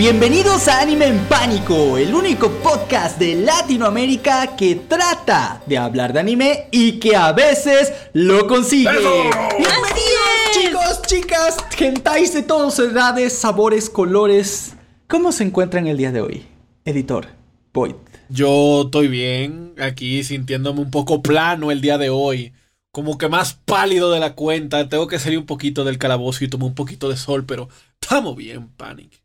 [0.00, 6.20] Bienvenidos a Anime en Pánico, el único podcast de Latinoamérica que trata de hablar de
[6.20, 8.88] anime y que a veces lo consigue.
[8.88, 14.74] Bienvenidos chicos, chicas, gentais de todas edades, sabores, colores.
[15.06, 16.46] ¿Cómo se encuentran el día de hoy?
[16.86, 17.26] Editor,
[17.74, 17.96] Void.
[18.30, 22.54] Yo estoy bien, aquí sintiéndome un poco plano el día de hoy.
[22.90, 24.88] Como que más pálido de la cuenta.
[24.88, 27.68] Tengo que salir un poquito del calabozo y tomar un poquito de sol, pero
[28.00, 29.20] estamos bien, Panic.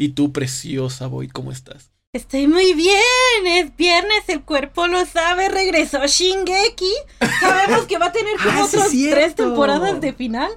[0.00, 1.90] ¿Y tú, preciosa Void, cómo estás?
[2.14, 6.92] Estoy muy bien, es viernes, el cuerpo lo sabe, regresó Shingeki.
[7.40, 10.50] Sabemos que va a tener como Ah, sí, otras tres temporadas de final.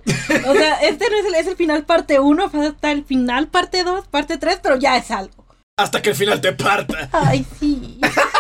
[0.48, 3.84] O sea, este no es el, es el final parte 1, falta el final parte
[3.84, 5.44] 2, parte 3, pero ya es algo.
[5.76, 7.10] Hasta que el final te parta.
[7.12, 8.00] Ay, sí.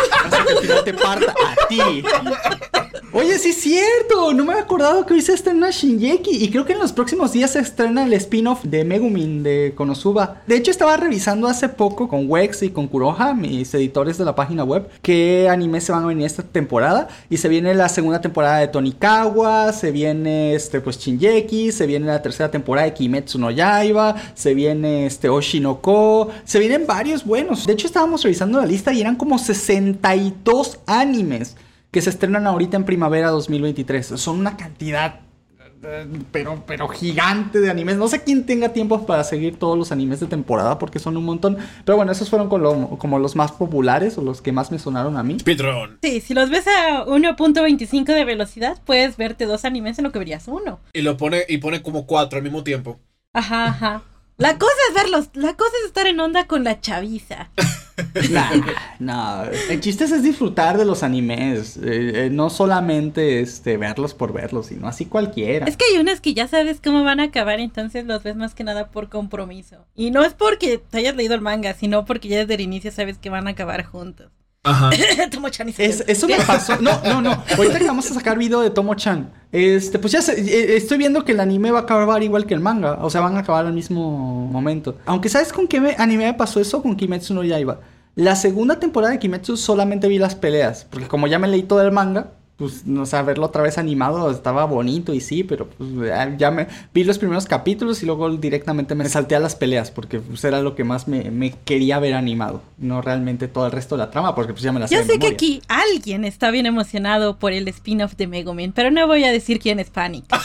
[3.13, 4.33] Oye, sí es cierto.
[4.33, 6.43] No me había acordado que hoy se estrena Shinjeki.
[6.43, 10.41] Y creo que en los próximos días se estrena el spin-off de Megumin de Konosuba.
[10.47, 14.33] De hecho, estaba revisando hace poco con Wex y con Kuroha, mis editores de la
[14.33, 17.09] página web, qué animes se van a venir esta temporada.
[17.29, 22.05] Y se viene la segunda temporada de Tonikawa, se viene este, pues Shinjeki, se viene
[22.05, 27.67] la tercera temporada de Kimetsu no Yaiba, se viene este Oshinoko, se vienen varios buenos.
[27.67, 29.37] De hecho, estábamos revisando la lista y eran como
[29.93, 31.57] 62 animes
[31.91, 34.07] que se estrenan ahorita en primavera 2023.
[34.15, 35.19] Son una cantidad,
[35.83, 37.97] eh, pero, pero gigante de animes.
[37.97, 41.25] No sé quién tenga tiempo para seguir todos los animes de temporada porque son un
[41.25, 41.57] montón.
[41.85, 44.79] Pero bueno, esos fueron con lo- como los más populares o los que más me
[44.79, 45.37] sonaron a mí.
[45.39, 45.97] Speedrun.
[46.01, 50.19] Sí, si los ves a 1.25 de velocidad, puedes verte dos animes en lo que
[50.19, 50.79] verías uno.
[50.93, 52.99] Y lo pone, y pone como cuatro al mismo tiempo.
[53.33, 54.01] Ajá, ajá.
[54.41, 57.49] La cosa es verlos, la cosa es estar en onda con la chaviza.
[58.31, 58.49] Nah,
[58.97, 61.77] no, el chiste es disfrutar de los animes.
[61.77, 65.67] eh, eh, no solamente este, verlos por verlos, sino así cualquiera.
[65.67, 68.55] Es que hay unas que ya sabes cómo van a acabar, entonces los ves más
[68.55, 69.85] que nada por compromiso.
[69.95, 72.91] Y no es porque te hayas leído el manga, sino porque ya desde el inicio
[72.91, 74.31] sabes que van a acabar juntos.
[74.63, 74.91] Ajá.
[75.31, 76.77] Tomo-chan y se Es- eso me pasó.
[76.81, 77.43] No, no, no.
[77.57, 79.31] Ahorita que vamos a sacar video de Tomo-chan.
[79.51, 82.53] Este, pues ya sé, eh, estoy viendo que el anime va a acabar igual que
[82.53, 82.99] el manga.
[83.01, 84.97] O sea, van a acabar al mismo momento.
[85.05, 86.81] Aunque, ¿sabes con qué me- anime me pasó eso?
[86.83, 87.79] Con Kimetsu no Yaiba.
[88.15, 90.85] La segunda temporada de Kimetsu solamente vi las peleas.
[90.89, 94.29] Porque como ya me leí todo el manga, pues, no sé, verlo otra vez animado
[94.29, 95.89] estaba bonito y sí, pero pues
[96.37, 100.19] ya- me vi los primeros capítulos y luego directamente me salté a las peleas porque
[100.19, 102.61] pues, era lo que más me, me quería ver animado.
[102.77, 105.17] No realmente todo el resto de la trama, porque pues ya me la Yo sé
[105.17, 109.31] que aquí alguien está bien emocionado por el spin-off de Megumin, pero no voy a
[109.31, 110.25] decir quién es Panic.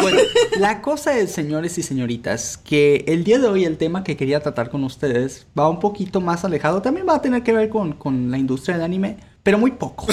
[0.00, 0.18] Bueno,
[0.58, 4.40] la cosa es, señores y señoritas, que el día de hoy el tema que quería
[4.40, 6.82] tratar con ustedes va un poquito más alejado.
[6.82, 10.06] También va a tener que ver con, con la industria del anime, pero muy poco.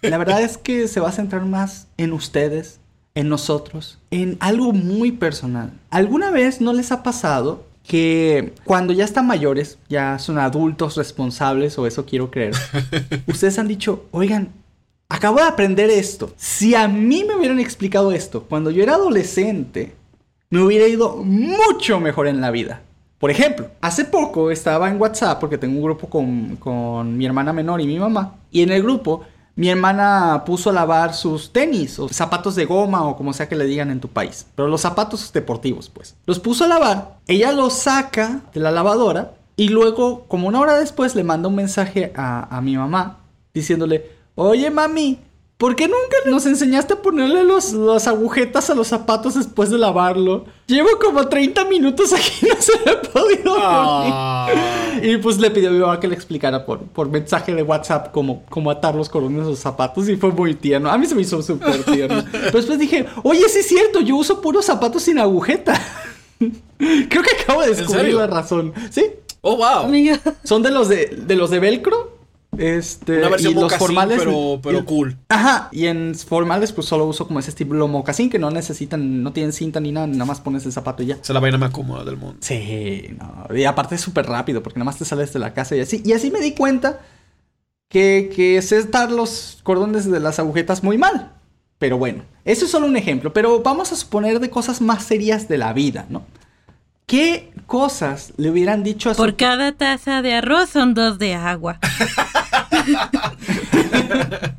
[0.00, 2.80] La verdad es que se va a centrar más en ustedes,
[3.14, 5.72] en nosotros, en algo muy personal.
[5.90, 11.78] ¿Alguna vez no les ha pasado que cuando ya están mayores, ya son adultos responsables,
[11.78, 12.54] o eso quiero creer,
[13.26, 14.52] ustedes han dicho, oigan,
[15.08, 16.32] acabo de aprender esto.
[16.36, 19.94] Si a mí me hubieran explicado esto cuando yo era adolescente,
[20.50, 22.82] me hubiera ido mucho mejor en la vida.
[23.18, 27.52] Por ejemplo, hace poco estaba en WhatsApp porque tengo un grupo con, con mi hermana
[27.52, 28.36] menor y mi mamá.
[28.50, 29.22] Y en el grupo,
[29.56, 33.56] mi hermana puso a lavar sus tenis o zapatos de goma o como sea que
[33.56, 34.46] le digan en tu país.
[34.54, 36.14] Pero los zapatos deportivos, pues.
[36.26, 37.18] Los puso a lavar.
[37.26, 41.56] Ella los saca de la lavadora y luego, como una hora después, le manda un
[41.56, 43.18] mensaje a, a mi mamá
[43.52, 45.18] diciéndole, oye mami,
[45.58, 49.78] ¿por qué nunca nos enseñaste a ponerle los, las agujetas a los zapatos después de
[49.78, 50.46] lavarlo?
[50.66, 53.60] Llevo como 30 minutos aquí y no se lo he podido poner.
[53.60, 54.48] Ah.
[55.02, 58.12] Y pues le pidió a mi mamá que le explicara por, por mensaje de WhatsApp
[58.12, 60.90] cómo, cómo atar los cordones a los zapatos y fue muy tierno.
[60.90, 62.24] A mí se me hizo súper tierno.
[62.32, 65.78] Pero después dije, oye, sí es cierto, yo uso puros zapatos sin agujeta.
[66.78, 68.72] Creo que acabo de descubrir la razón.
[68.90, 69.06] ¿Sí?
[69.40, 69.92] Oh, wow.
[70.44, 72.17] Son de los de, de los de velcro.
[72.58, 74.18] Este, Una versión y los formales.
[74.18, 75.16] pero, pero y- cool.
[75.28, 79.32] Ajá, y en formales pues solo uso como ese estilo mocasín que no necesitan, no
[79.32, 81.14] tienen cinta ni nada, nada más pones el zapato y ya.
[81.22, 82.36] Es la vaina más cómoda del mundo.
[82.40, 85.76] Sí, no, y aparte es súper rápido porque nada más te sales de la casa
[85.76, 86.02] y así.
[86.04, 87.00] Y así me di cuenta
[87.88, 91.32] que, que sé estar los cordones de las agujetas muy mal.
[91.78, 95.46] Pero bueno, eso es solo un ejemplo, pero vamos a suponer de cosas más serias
[95.48, 96.24] de la vida, ¿no?
[97.06, 101.34] ¿Qué cosas le hubieran dicho a su por cada taza de arroz son dos de
[101.34, 101.78] agua.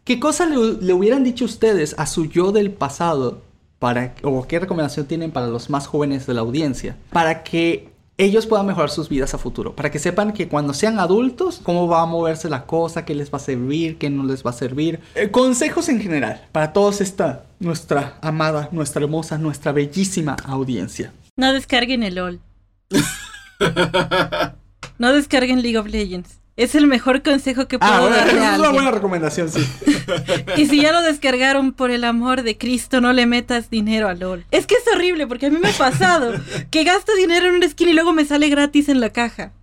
[0.05, 3.41] ¿Qué cosa le, le hubieran dicho ustedes a su yo del pasado
[3.79, 7.89] para o qué recomendación tienen para los más jóvenes de la audiencia para que
[8.19, 11.87] ellos puedan mejorar sus vidas a futuro, para que sepan que cuando sean adultos, cómo
[11.87, 14.53] va a moverse la cosa, qué les va a servir, qué no les va a
[14.53, 14.99] servir.
[15.15, 21.13] Eh, consejos en general para todos esta, nuestra amada, nuestra hermosa, nuestra bellísima audiencia.
[21.37, 22.41] No descarguen el LOL.
[24.97, 26.39] No descarguen League of Legends.
[26.57, 29.65] Es el mejor consejo que puedo Ah, bueno, darle es una buena recomendación, sí.
[30.57, 34.13] Y si ya lo descargaron por el amor de Cristo, no le metas dinero a
[34.13, 34.43] LOL.
[34.51, 36.33] Es que es horrible porque a mí me ha pasado
[36.69, 39.53] que gasto dinero en un skin y luego me sale gratis en la caja.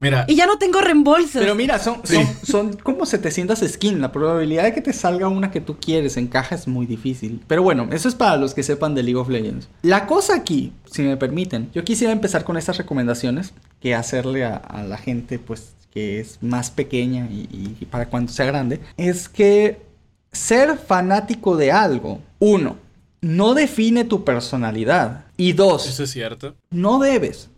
[0.00, 1.40] Mira, Y ya no tengo reembolsos.
[1.42, 2.14] Pero mira, son, Sí.
[2.14, 3.98] son, son como 700 skins.
[3.98, 7.42] La probabilidad de que te salga una que tú quieres en caja es muy difícil.
[7.48, 9.68] Pero bueno, eso es para los que sepan de League of Legends.
[9.82, 14.56] La cosa aquí, si me permiten, yo quisiera empezar con estas recomendaciones que hacerle a,
[14.56, 19.28] a la gente, pues, que es más pequeña y, y para cuando sea grande, es
[19.28, 19.80] que
[20.30, 22.76] ser fanático de algo, uno,
[23.20, 25.24] no define tu personalidad.
[25.36, 26.54] Y dos, eso es cierto.
[26.70, 27.48] no debes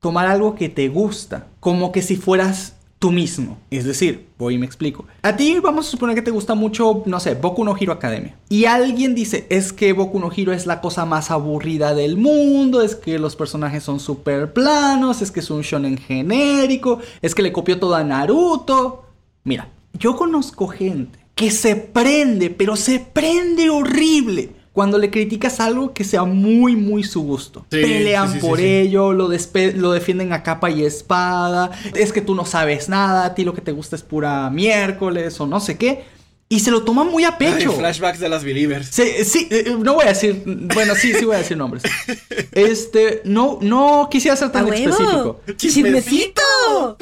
[0.00, 3.58] tomar algo que te gusta como que si fueras tú mismo.
[3.70, 5.06] Es decir, voy y me explico.
[5.22, 8.36] A ti vamos a suponer que te gusta mucho, no sé, Boku no Hero Academia.
[8.48, 12.82] Y alguien dice, es que Boku no Hero es la cosa más aburrida del mundo,
[12.82, 17.42] es que los personajes son súper planos, es que es un shonen genérico, es que
[17.42, 19.04] le copió todo a Naruto.
[19.44, 24.57] Mira, yo conozco gente que se prende, pero se prende horrible.
[24.78, 27.66] Cuando le criticas algo que sea muy, muy su gusto.
[27.68, 31.72] Sí, Pelean sí, sí, sí, por ello, lo, lo defienden a capa y espada.
[31.96, 35.40] Es que tú no sabes nada, a ti lo que te gusta es pura miércoles
[35.40, 36.04] o no sé qué.
[36.50, 37.70] Y se lo toman muy a pecho.
[37.72, 38.88] Ay, flashbacks de las Believers.
[38.90, 40.42] Sí, sí, eh, no voy a decir,
[40.74, 41.82] bueno, sí, sí voy a decir nombres.
[42.52, 45.40] Este, no, no quisiera ser ¡A tan específico.
[45.56, 46.96] ¡Chismecito!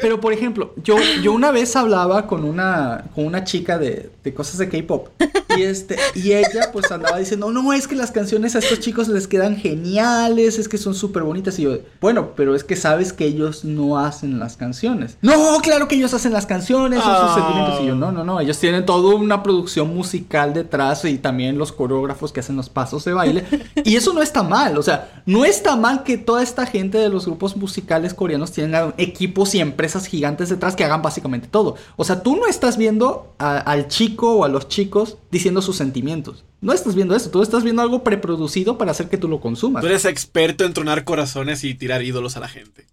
[0.00, 4.34] Pero por ejemplo, yo, yo una vez hablaba con una, con una chica de, de
[4.34, 5.08] cosas de K-pop.
[5.56, 9.08] Y este, y ella pues andaba diciendo, no, es que las canciones a estos chicos
[9.08, 11.58] les quedan geniales, es que son súper bonitas.
[11.58, 15.16] Y yo, bueno, pero es que sabes que ellos no hacen las canciones.
[15.22, 17.80] No, claro que ellos hacen las canciones, son sus sentimientos.
[17.82, 21.72] Y yo, no, no, no, ellos tienen toda una producción musical detrás y también los
[21.72, 23.44] coreógrafos que hacen los pasos de baile.
[23.84, 27.08] Y eso no está mal, o sea, no está mal que toda esta gente de
[27.08, 31.76] los grupos musicales coreanos tengan equipos y empresas gigantes detrás que hagan básicamente todo.
[31.96, 35.76] O sea, tú no estás viendo a- al chico o a los chicos diciendo sus
[35.76, 36.44] sentimientos.
[36.60, 39.80] No estás viendo eso, tú estás viendo algo preproducido para hacer que tú lo consumas.
[39.80, 42.86] Tú eres experto en tronar corazones y tirar ídolos a la gente.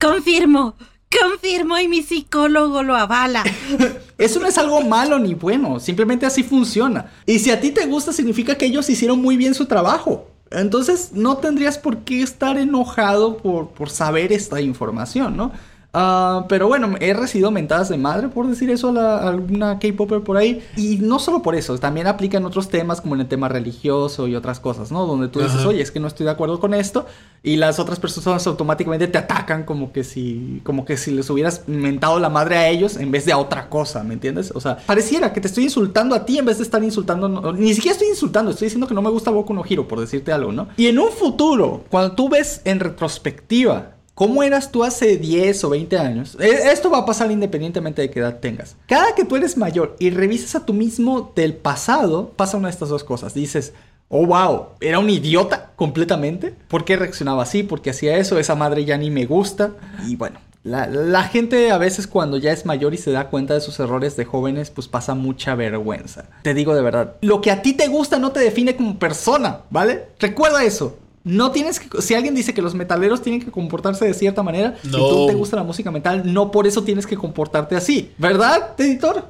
[0.00, 0.74] Confirmo,
[1.20, 3.44] confirmo y mi psicólogo lo avala.
[4.18, 7.10] Eso no es algo malo ni bueno, simplemente así funciona.
[7.26, 10.26] Y si a ti te gusta, significa que ellos hicieron muy bien su trabajo.
[10.50, 15.52] Entonces no tendrías por qué estar enojado por, por saber esta información, ¿no?
[15.94, 19.78] Ah, pero bueno, he recibido mentadas de madre por decir eso a, la- a alguna
[19.78, 20.62] K-Popper por ahí.
[20.76, 24.26] Y no solo por eso, también aplica en otros temas como en el tema religioso
[24.26, 25.06] y otras cosas, ¿no?
[25.06, 25.68] Donde tú dices, Ajá.
[25.68, 27.04] oye, es que no estoy de acuerdo con esto.
[27.42, 31.64] Y las otras personas automáticamente te atacan como que si, como que si les hubieras
[31.66, 34.52] mentado la madre a ellos en vez de a otra cosa, ¿me entiendes?
[34.54, 37.52] O sea, pareciera que te estoy insultando a ti en vez de estar insultando, no-
[37.52, 40.32] ni siquiera estoy insultando, estoy diciendo que no me gusta Boku no Hero, por decirte
[40.32, 40.68] algo, ¿no?
[40.76, 45.70] Y en un futuro, cuando tú ves en retrospectiva ¿Cómo eras tú hace 10 o
[45.70, 46.36] 20 años?
[46.38, 48.76] E- Esto va a pasar independientemente de qué edad tengas.
[48.86, 52.72] Cada que tú eres mayor y revisas a tú mismo del pasado, pasa una de
[52.72, 53.32] estas dos cosas.
[53.32, 53.72] Dices,
[54.08, 56.54] oh wow, era un idiota completamente.
[56.68, 57.62] ¿Por qué reaccionaba así?
[57.62, 58.38] ¿Por qué hacía eso?
[58.38, 59.72] Esa madre ya ni me gusta.
[60.06, 63.54] Y bueno, la, la gente a veces cuando ya es mayor y se da cuenta
[63.54, 66.26] de sus errores de jóvenes, pues pasa mucha vergüenza.
[66.42, 69.62] Te digo de verdad, lo que a ti te gusta no te define como persona,
[69.70, 70.04] ¿vale?
[70.18, 70.98] Recuerda eso.
[71.24, 72.02] No tienes que.
[72.02, 74.98] Si alguien dice que los metaleros tienen que comportarse de cierta manera y No.
[74.98, 78.10] tú te gusta la música metal, no por eso tienes que comportarte así.
[78.18, 79.28] ¿Verdad, editor?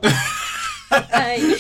[1.10, 1.54] Ay.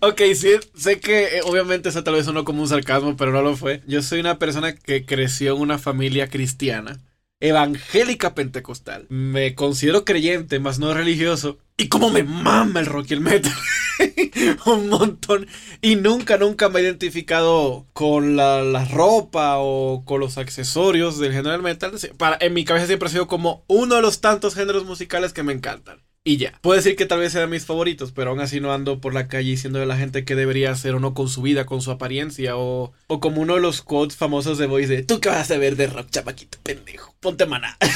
[0.00, 3.42] Ok, sí, sé que eh, obviamente eso tal vez sonó como un sarcasmo, pero no
[3.42, 3.82] lo fue.
[3.86, 6.98] Yo soy una persona que creció en una familia cristiana,
[7.40, 9.06] evangélica pentecostal.
[9.08, 11.58] Me considero creyente, más no religioso.
[11.76, 13.52] Y como me mama el rock y el metal.
[14.66, 15.46] un montón.
[15.80, 21.52] Y nunca, nunca me he identificado con la, ropa o con los accesorios del género
[21.52, 21.92] del metal.
[22.40, 25.52] En mi cabeza siempre ha sido como uno de los tantos géneros musicales que me
[25.52, 26.00] encantan.
[26.28, 26.52] Y ya.
[26.60, 29.28] Puedo decir que tal vez sean mis favoritos, pero aún así no ando por la
[29.28, 31.90] calle diciendo de la gente que debería hacer o no con su vida, con su
[31.90, 35.50] apariencia, o, o como uno de los quotes famosos de Voice de ¿Tú qué vas
[35.50, 37.14] a ver de rock, chamaquito pendejo?
[37.20, 37.78] Ponte maná.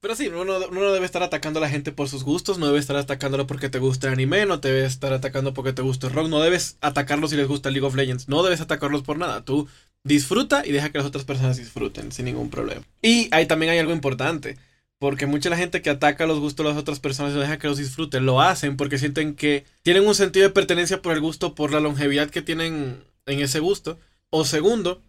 [0.00, 2.66] Pero sí, uno, uno no debe estar atacando a la gente por sus gustos, no
[2.66, 5.82] debe estar atacándolo porque te gusta el anime, no te debe estar atacando porque te
[5.82, 9.02] gusta el rock, no debes atacarlos si les gusta League of Legends, no debes atacarlos
[9.02, 9.44] por nada.
[9.44, 9.68] Tú
[10.04, 12.82] disfruta y deja que las otras personas disfruten sin ningún problema.
[13.02, 14.56] Y ahí también hay algo importante,
[14.98, 17.68] porque mucha la gente que ataca los gustos de las otras personas y deja que
[17.68, 21.54] los disfruten, lo hacen porque sienten que tienen un sentido de pertenencia por el gusto,
[21.54, 23.98] por la longevidad que tienen en ese gusto,
[24.30, 25.02] o segundo,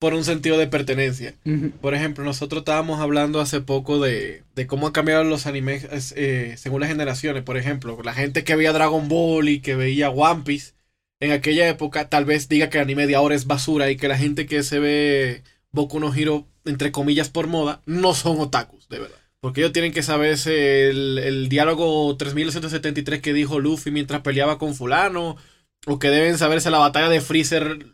[0.00, 1.34] por un sentido de pertenencia.
[1.82, 6.54] Por ejemplo, nosotros estábamos hablando hace poco de, de cómo han cambiado los animes eh,
[6.56, 7.42] según las generaciones.
[7.42, 10.72] Por ejemplo, la gente que veía Dragon Ball y que veía One Piece
[11.20, 14.08] en aquella época tal vez diga que el anime de ahora es basura y que
[14.08, 18.88] la gente que se ve Boku no Hero, entre comillas, por moda, no son otakus,
[18.88, 19.16] de verdad.
[19.40, 24.74] Porque ellos tienen que saberse el, el diálogo 3173 que dijo Luffy mientras peleaba con
[24.74, 25.36] fulano,
[25.86, 27.86] o que deben saberse la batalla de Freezer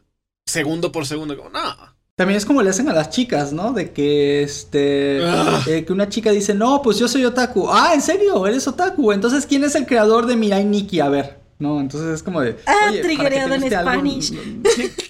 [0.47, 1.37] segundo por segundo.
[1.37, 1.97] Como, nada.
[2.17, 3.73] También es como le hacen a las chicas, ¿no?
[3.73, 5.21] De que este.
[5.23, 5.63] Ah.
[5.69, 7.69] eh, que una chica dice, no, pues yo soy otaku.
[7.71, 8.47] Ah, ¿en serio?
[8.47, 9.13] ¿Eres otaku?
[9.13, 11.01] Entonces, ¿quién es el creador de Mirai Nikki?
[11.01, 11.46] A ver.
[11.59, 12.57] No, entonces es como de.
[12.67, 14.33] Ah, triggereado en Spanish.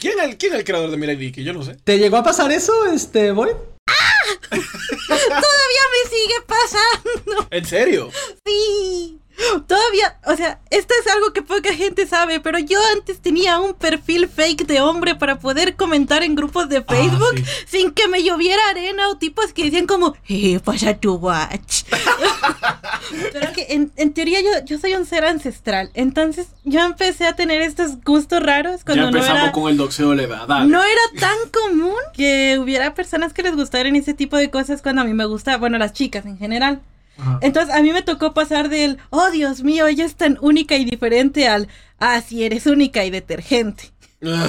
[0.01, 1.43] ¿Quién, el, quién es el creador de Mirai Nikki?
[1.43, 1.77] Yo no sé.
[1.83, 3.51] ¿Te llegó a pasar eso, este, Boy?
[4.49, 7.49] Todavía me sigue pasando.
[7.51, 8.11] ¿En serio?
[8.45, 9.19] Sí.
[9.67, 13.75] Todavía, o sea, esto es algo que poca gente sabe, pero yo antes tenía un
[13.75, 17.45] perfil fake de hombre para poder comentar en grupos de Facebook sí.
[17.67, 21.85] sin que me lloviera arena o tipos que decían como, eh, pasa tu watch.
[23.33, 27.37] pero que en, en teoría yo, yo soy un ser ancestral, entonces yo empecé a
[27.37, 29.53] tener estos gustos raros cuando ya no empezamos era...
[29.53, 30.37] con el doxeo leve.
[30.49, 30.71] Dale.
[30.71, 35.03] No era tan común que hubiera personas que les gustaran ese tipo de cosas cuando
[35.03, 36.81] a mí me gusta, bueno, las chicas en general.
[37.19, 37.39] Ajá.
[37.43, 40.85] Entonces a mí me tocó pasar del, oh Dios mío, ella es tan única y
[40.85, 41.69] diferente al,
[41.99, 43.93] ah, sí, eres única y detergente.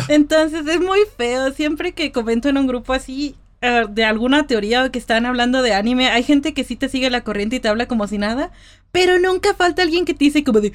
[0.08, 4.86] Entonces es muy feo, siempre que comento en un grupo así eh, de alguna teoría
[4.86, 7.60] o que están hablando de anime, hay gente que sí te sigue la corriente y
[7.60, 8.52] te habla como si nada,
[8.92, 10.74] pero nunca falta alguien que te dice como de,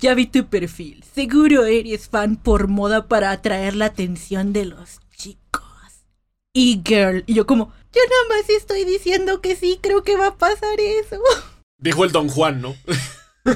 [0.00, 5.00] ya vi tu perfil, seguro eres fan por moda para atraer la atención de los
[5.16, 5.62] chicos.
[6.52, 10.28] Y girl, y yo como, yo nada más estoy diciendo que sí, creo que va
[10.28, 11.20] a pasar eso.
[11.78, 12.76] Dijo el Don Juan, ¿no?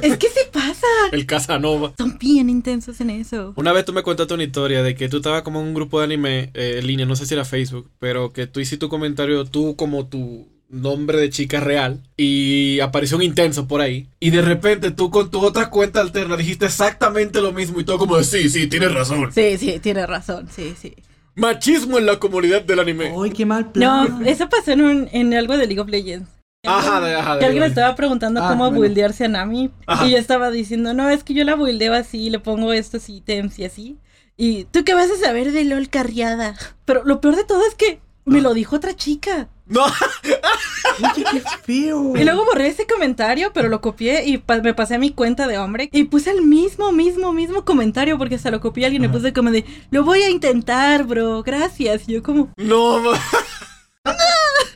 [0.02, 0.86] es que se pasa.
[1.12, 1.92] El Casanova.
[1.98, 3.52] Son bien intensos en eso.
[3.56, 5.98] Una vez tú me contaste una historia de que tú estabas como en un grupo
[5.98, 8.88] de anime eh, en línea, no sé si era Facebook, pero que tú hiciste tu
[8.88, 14.30] comentario, tú como tu nombre de chica real, y apareció un intenso por ahí, y
[14.30, 18.16] de repente tú con tu otra cuenta alterna dijiste exactamente lo mismo y todo como
[18.16, 19.30] de sí, sí, tienes razón.
[19.32, 20.94] Sí, sí, tiene razón, sí, sí.
[21.36, 23.12] Machismo en la comunidad del anime.
[23.22, 24.20] ¡Ay, qué mal plan!
[24.20, 26.28] No, eso pasó en, un- en algo de League of Legends.
[26.66, 28.78] Ajá, de, ajá, de- Que alguien estaba preguntando Ah, cómo bueno.
[28.78, 29.70] buildearse a Nami.
[29.86, 30.06] Ajá.
[30.06, 33.58] Y yo estaba diciendo, no, es que yo la buildeo así, le pongo estos ítems
[33.58, 33.98] y así.
[34.36, 36.54] Y tú qué vas a saber de LOL carriada.
[36.84, 39.48] Pero lo peor de todo es que me lo dijo otra chica.
[39.66, 42.16] No, Oye, qué feo.
[42.16, 45.46] Y luego borré ese comentario, pero lo copié y pa- me pasé a mi cuenta
[45.46, 45.88] de hombre.
[45.90, 49.12] Y puse el mismo, mismo, mismo comentario porque hasta lo copié a alguien y me
[49.12, 52.08] puse como de, lo voy a intentar, bro, gracias.
[52.08, 53.00] Y yo como, no,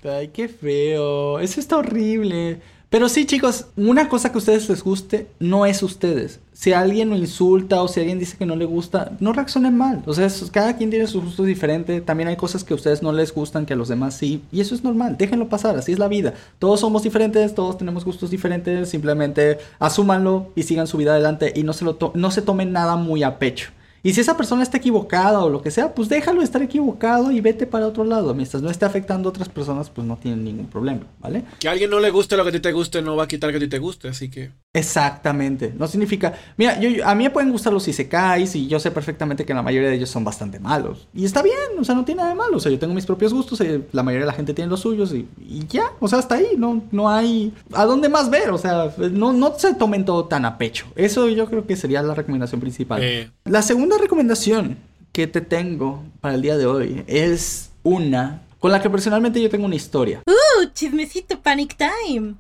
[0.05, 1.39] Ay, qué feo.
[1.39, 2.61] Eso está horrible.
[2.91, 6.41] Pero sí, chicos, una cosa que a ustedes les guste no es ustedes.
[6.55, 10.03] Si alguien lo insulta o si alguien dice que no le gusta, no reaccionen mal.
[10.07, 12.05] O sea, cada quien tiene sus gustos diferentes.
[12.05, 14.43] También hay cosas que a ustedes no les gustan que a los demás sí.
[14.51, 15.17] Y eso es normal.
[15.19, 15.77] Déjenlo pasar.
[15.77, 16.33] Así es la vida.
[16.59, 18.89] Todos somos diferentes, todos tenemos gustos diferentes.
[18.89, 22.97] Simplemente asúmanlo y sigan su vida adelante y no se, lo no se tomen nada
[22.97, 23.71] muy a pecho.
[24.03, 27.41] Y si esa persona está equivocada o lo que sea, pues déjalo estar equivocado y
[27.41, 28.35] vete para otro lado.
[28.35, 31.43] Mientras no esté afectando a otras personas, pues no tienen ningún problema, ¿vale?
[31.59, 33.29] que a alguien no le guste lo que a ti te guste no va a
[33.29, 34.51] quitar que a ti te guste, así que...
[34.93, 35.73] Exactamente.
[35.77, 36.35] No significa.
[36.57, 39.53] Mira, yo, yo- a mí me pueden gustar los isekais y yo sé perfectamente que
[39.55, 41.09] la mayoría de ellos son bastante malos.
[41.15, 42.57] Y está bien, o sea, no tiene nada de malo.
[42.57, 44.81] O sea, yo tengo mis propios gustos, eh, la mayoría de la gente tiene los
[44.81, 45.93] suyos y, y ya.
[46.01, 46.49] O sea, hasta ahí.
[46.57, 47.53] No, no hay.
[47.73, 48.51] ¿A dónde más ver?
[48.51, 50.87] O sea, no, no se tomen todo tan a pecho.
[50.97, 53.03] Eso yo creo que sería la recomendación principal.
[53.03, 54.77] eh, La segunda recomendación
[55.13, 59.49] que te tengo para el día de hoy es una con la que personalmente yo
[59.49, 60.23] tengo una historia.
[60.27, 62.35] uh, chismecito, panic time.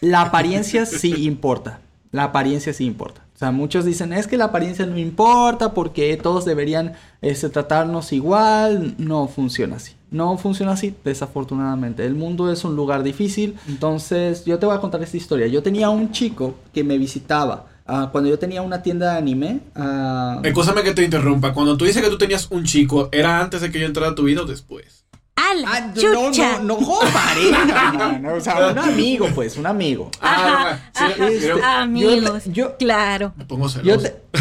[0.00, 1.80] La apariencia sí importa.
[2.10, 3.22] La apariencia sí importa.
[3.34, 6.92] O sea, muchos dicen, es que la apariencia no importa porque todos deberían
[7.22, 8.94] este, tratarnos igual.
[8.98, 9.94] No funciona así.
[10.10, 12.04] No funciona así, desafortunadamente.
[12.04, 13.56] El mundo es un lugar difícil.
[13.66, 15.46] Entonces, yo te voy a contar esta historia.
[15.46, 17.66] Yo tenía un chico que me visitaba.
[17.86, 19.60] Ah, cuando yo tenía una tienda de anime.
[19.74, 21.52] ah, Escúchame que te interrumpa.
[21.52, 24.14] Cuando tú dices que tú tenías un chico, ¿era antes de que yo entrara a
[24.14, 25.04] tu vida o después?
[25.34, 25.68] ¡Ala!
[25.70, 26.58] Ah, no, ¡Chucha!
[26.58, 28.34] no, no, joder, pareja, mano.
[28.34, 30.10] O sea, un amigo, pues, un amigo.
[30.20, 32.42] Ajá, Ah, sí, ajá, creo- amigos.
[32.46, 33.32] yo- claro.
[33.36, 33.96] Me pongo Yo,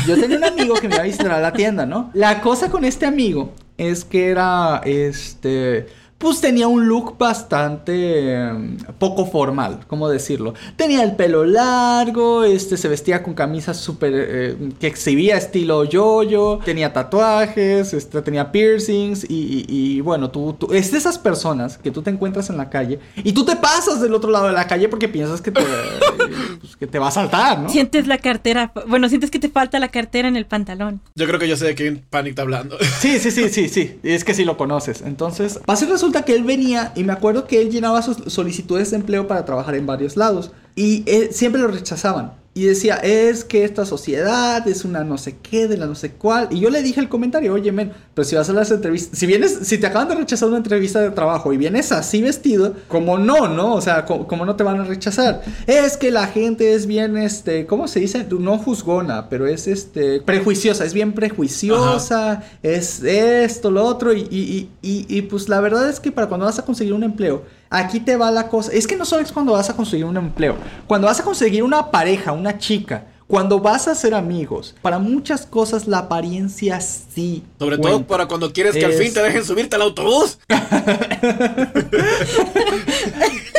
[0.08, 2.12] yo tenía un amigo que me iba a visitar a la tienda, ¿no?
[2.14, 5.88] La cosa con este amigo es que era, este,
[6.22, 10.54] pues tenía un look bastante em, poco formal, ¿cómo decirlo?
[10.76, 16.60] Tenía el pelo largo, este, se vestía con camisas súper, eh, que exhibía estilo yo-yo,
[16.64, 21.78] tenía tatuajes, este, tenía piercings y, y- y, bueno, tú, tú- es de esas personas
[21.78, 24.54] que tú te encuentras en la calle y tú te pasas del otro lado de
[24.54, 25.62] la calle porque piensas que te,
[26.62, 27.70] pues, que te va a saltar, ¿no?
[27.70, 31.02] Sientes la cartera, bueno, sientes que te falta la cartera en el pantalón.
[31.16, 32.78] Yo creo que yo sé de quién Panic está hablando.
[33.00, 34.00] Sí, sí, sí, sí, sí.
[34.04, 35.02] Es que sí lo conoces.
[35.02, 35.88] Entonces, pasa y
[36.24, 39.76] que él venía y me acuerdo que él llenaba sus solicitudes de empleo para trabajar
[39.76, 40.52] en varios lados.
[40.76, 42.34] Y él- siempre lo rechazaban.
[42.54, 46.12] Y decía, es que esta sociedad es una no sé qué, de la no sé
[46.12, 46.50] cuál.
[46.52, 49.26] Y yo le dije el comentario, oye, men, pero si vas a las entrevistas, si
[49.26, 53.18] vienes, si te acaban de rechazar una entrevista de trabajo y vienes así vestido, como
[53.18, 53.76] no, ¿no?
[53.76, 55.42] O sea, como, no te van a rechazar.
[55.66, 58.28] Es que la gente es bien, este, ¿cómo se dice?
[58.30, 64.12] No juzgona, pero es, este, prejuiciosa, es bien prejuiciosa, es esto, lo otro.
[64.12, 67.04] Y, y, y, y pues la verdad es que para cuando vas a conseguir un
[67.04, 67.44] empleo,
[67.74, 68.74] Aquí te va la cosa.
[68.74, 70.58] Es que no solo es cuando vas a conseguir un empleo.
[70.88, 75.46] Cuando vas a conseguir una pareja, una chica, cuando vas a ser amigos, para muchas
[75.46, 77.46] cosas la apariencia sí.
[77.60, 80.38] Sobre todo para cuando quieres que al fin te dejen subirte al autobús.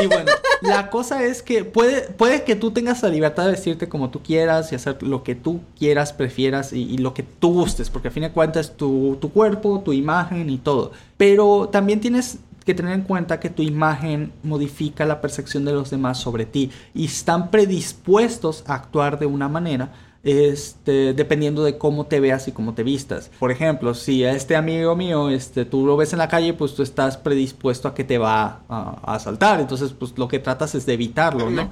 [0.03, 3.89] y bueno, la cosa es que puede, puede que tú tengas la libertad de vestirte
[3.89, 7.89] como tú quieras y hacer lo que tú quieras, prefieras y, lo que tú gustes,
[7.89, 10.93] porque al fin de cuentas tu, tu cuerpo, tu imagen y todo.
[11.17, 15.91] Pero también tienes que tener en cuenta que tu imagen modifica la percepción de los
[15.91, 19.93] demás sobre ti y están predispuestos a actuar de una manera
[20.25, 23.31] este, dependiendo de cómo te veas y cómo te vistas.
[23.39, 26.75] Por ejemplo, si a este amigo mío, este, tú lo ves en la calle, pues
[26.75, 29.61] tú estás predispuesto a que te va a, asaltar.
[29.61, 31.69] Entonces, pues lo que tratas es de evitarlo, ¿no?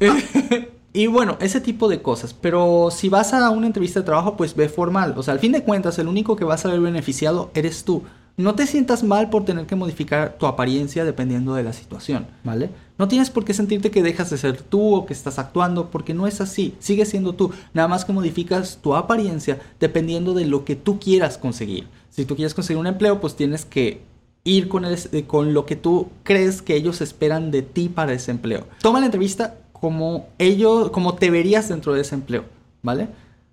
[0.92, 2.34] y bueno, ese tipo de cosas.
[2.34, 5.14] Pero si vas a una entrevista de trabajo, pues ve formal.
[5.16, 8.02] O sea, al fin de cuentas, el único que va a salir beneficiado eres tú.
[8.36, 12.70] No te sientas mal por tener que modificar tu apariencia dependiendo de la situación, ¿vale?
[12.98, 16.14] No tienes por qué sentirte que dejas de ser tú o que estás actuando, porque
[16.14, 16.74] no es así.
[16.78, 17.52] Sigue siendo tú.
[17.74, 21.88] Nada más que modificas tu apariencia dependiendo de lo que tú quieras conseguir.
[22.10, 24.00] Si tú quieres conseguir un empleo, pues tienes que
[24.44, 24.84] ir con,
[25.26, 28.66] con lo que tú crees que ellos esperan de ti para ese empleo.
[28.80, 32.44] Toma la entrevista como ellos, como te verías dentro de ese empleo,
[32.82, 33.08] ¿vale?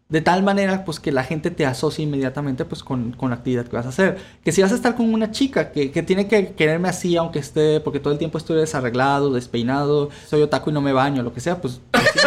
[0.10, 3.76] De tal manera, pues que la gente te asocie inmediatamente pues con, la actividad que
[3.76, 4.18] vas a hacer.
[4.44, 7.80] Que si vas a estar con una chica que, tiene que quererme así, aunque esté,
[7.80, 11.42] porque todo el tiempo estoy desarreglado, despeinado, soy otaku y no me baño, lo que
[11.42, 12.24] sea, pues, pues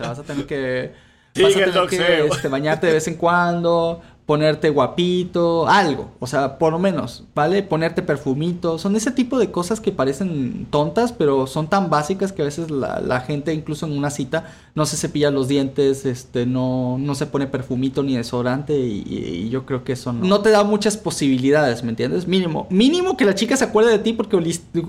[0.00, 0.94] vas a tener que,
[1.38, 6.58] vas a tener que este, bañarte de vez en cuando, ponerte guapito, algo, o sea,
[6.58, 7.62] por lo menos, ¿vale?
[7.62, 12.42] Ponerte perfumito, son ese tipo de cosas que parecen tontas, pero son tan básicas que
[12.42, 16.98] a veces la, gente, incluso en una cita, no se cepilla los dientes, este, no,
[16.98, 20.96] no se pone perfumito ni desodorante y, yo creo que eso no, te da muchas
[20.96, 22.26] posibilidades, ¿me entiendes?
[22.26, 24.36] Mínimo, mínimo que la chica se acuerde de ti porque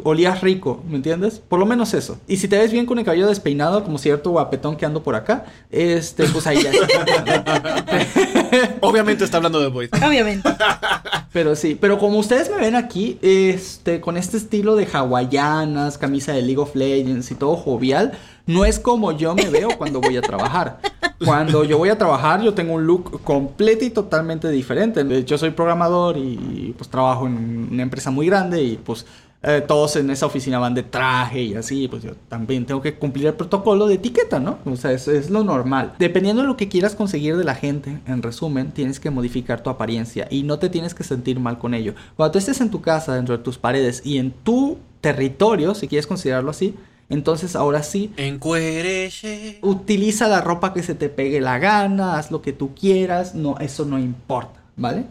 [0.04, 1.39] olías rico, ¿me entiendes?
[1.47, 2.17] Por lo menos eso.
[2.28, 5.13] Y si te ves bien con el cabello despeinado, como cierto guapetón que ando por
[5.13, 6.71] acá, este, pues ahí ya.
[8.82, 9.89] Obviamente está hablando de Void.
[10.06, 10.50] Obviamente.
[11.34, 16.34] Pero sí, pero como ustedes me ven aquí, este, con este estilo de hawaianas, camisa
[16.34, 18.13] de League of Legends y todo jovial,
[18.48, 20.80] no es como yo me veo cuando voy a trabajar.
[21.24, 25.24] Cuando yo voy a trabajar, yo tengo un look completo y totalmente diferente.
[25.26, 29.06] Yo soy programador y pues trabajo en una empresa muy grande y pues
[29.43, 32.95] eh, todos en esa oficina van de traje y así, pues yo también tengo que
[32.95, 34.58] cumplir el protocolo de etiqueta, ¿no?
[34.65, 35.93] O sea, es, es lo normal.
[36.00, 39.69] Dependiendo de lo que quieras conseguir de la gente, en resumen, tienes que modificar tu
[39.69, 41.93] apariencia y no te tienes que sentir mal con ello.
[42.15, 45.88] Cuando tú estés en tu casa, dentro de tus paredes y en tu territorio, si
[45.88, 46.73] quieres considerarlo así,
[47.10, 48.12] entonces ahora sí.
[48.17, 49.60] Encuereche.
[49.62, 53.58] Utiliza la ropa que se te pegue la gana, haz lo que tú quieras, no,
[53.60, 55.06] eso no importa, ¿vale?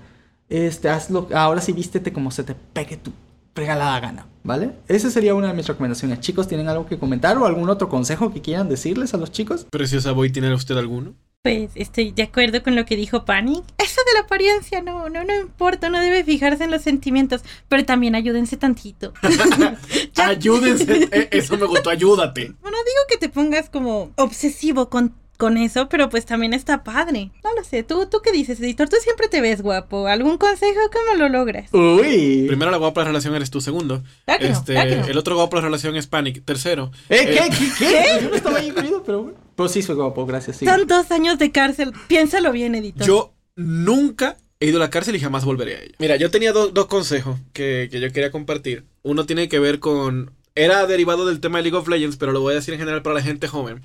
[0.48, 3.12] Este, hazlo, ahora sí vístete como se te pegue tu
[3.56, 4.72] regalada gana, ¿vale?
[4.86, 6.20] Esa sería una de mis recomendaciones.
[6.20, 9.66] Chicos, ¿tienen algo que comentar o algún otro consejo que quieran decirles a los chicos?
[9.70, 11.14] Preciosa Boy, ¿tiene usted alguno?
[11.42, 13.62] Pues estoy de acuerdo con lo que dijo Panic.
[13.78, 17.84] Eso de la apariencia no, no, no importa, no debe fijarse en los sentimientos, pero
[17.84, 19.12] también ayúdense tantito.
[20.16, 22.52] ayúdense, e, eso me gustó, ayúdate.
[22.60, 27.30] Bueno, digo que te pongas como obsesivo con con eso, pero pues también está padre.
[27.44, 28.88] No lo sé, ¿tú, tú qué dices, editor?
[28.88, 30.06] Tú siempre te ves guapo.
[30.06, 30.80] ¿Algún consejo?
[30.92, 31.72] ¿Cómo lo logras?
[31.72, 32.44] Uy.
[32.46, 34.02] Primero la guapa relación eres tú, segundo.
[34.40, 36.90] este, El otro guapo la relación es Panic, tercero.
[37.08, 37.26] ¿Eh?
[37.26, 37.38] ¿Qué?
[37.38, 37.70] Eh, ¿Qué?
[37.78, 38.22] ¿Qué?
[38.22, 40.58] Yo no estaba ahí incluido, pero Pero sí soy guapo, gracias.
[40.58, 40.66] Sí.
[40.66, 41.92] Son dos años de cárcel.
[42.08, 43.06] Piénsalo bien, editor.
[43.06, 45.94] Yo nunca he ido a la cárcel y jamás volveré a ella.
[45.98, 48.84] Mira, yo tenía dos consejos que, que yo quería compartir.
[49.02, 50.32] Uno tiene que ver con...
[50.54, 53.02] Era derivado del tema de League of Legends, pero lo voy a decir en general
[53.02, 53.84] para la gente joven.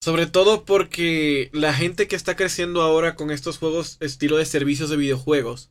[0.00, 4.90] Sobre todo porque la gente que está creciendo ahora con estos juegos estilo de servicios
[4.90, 5.70] de videojuegos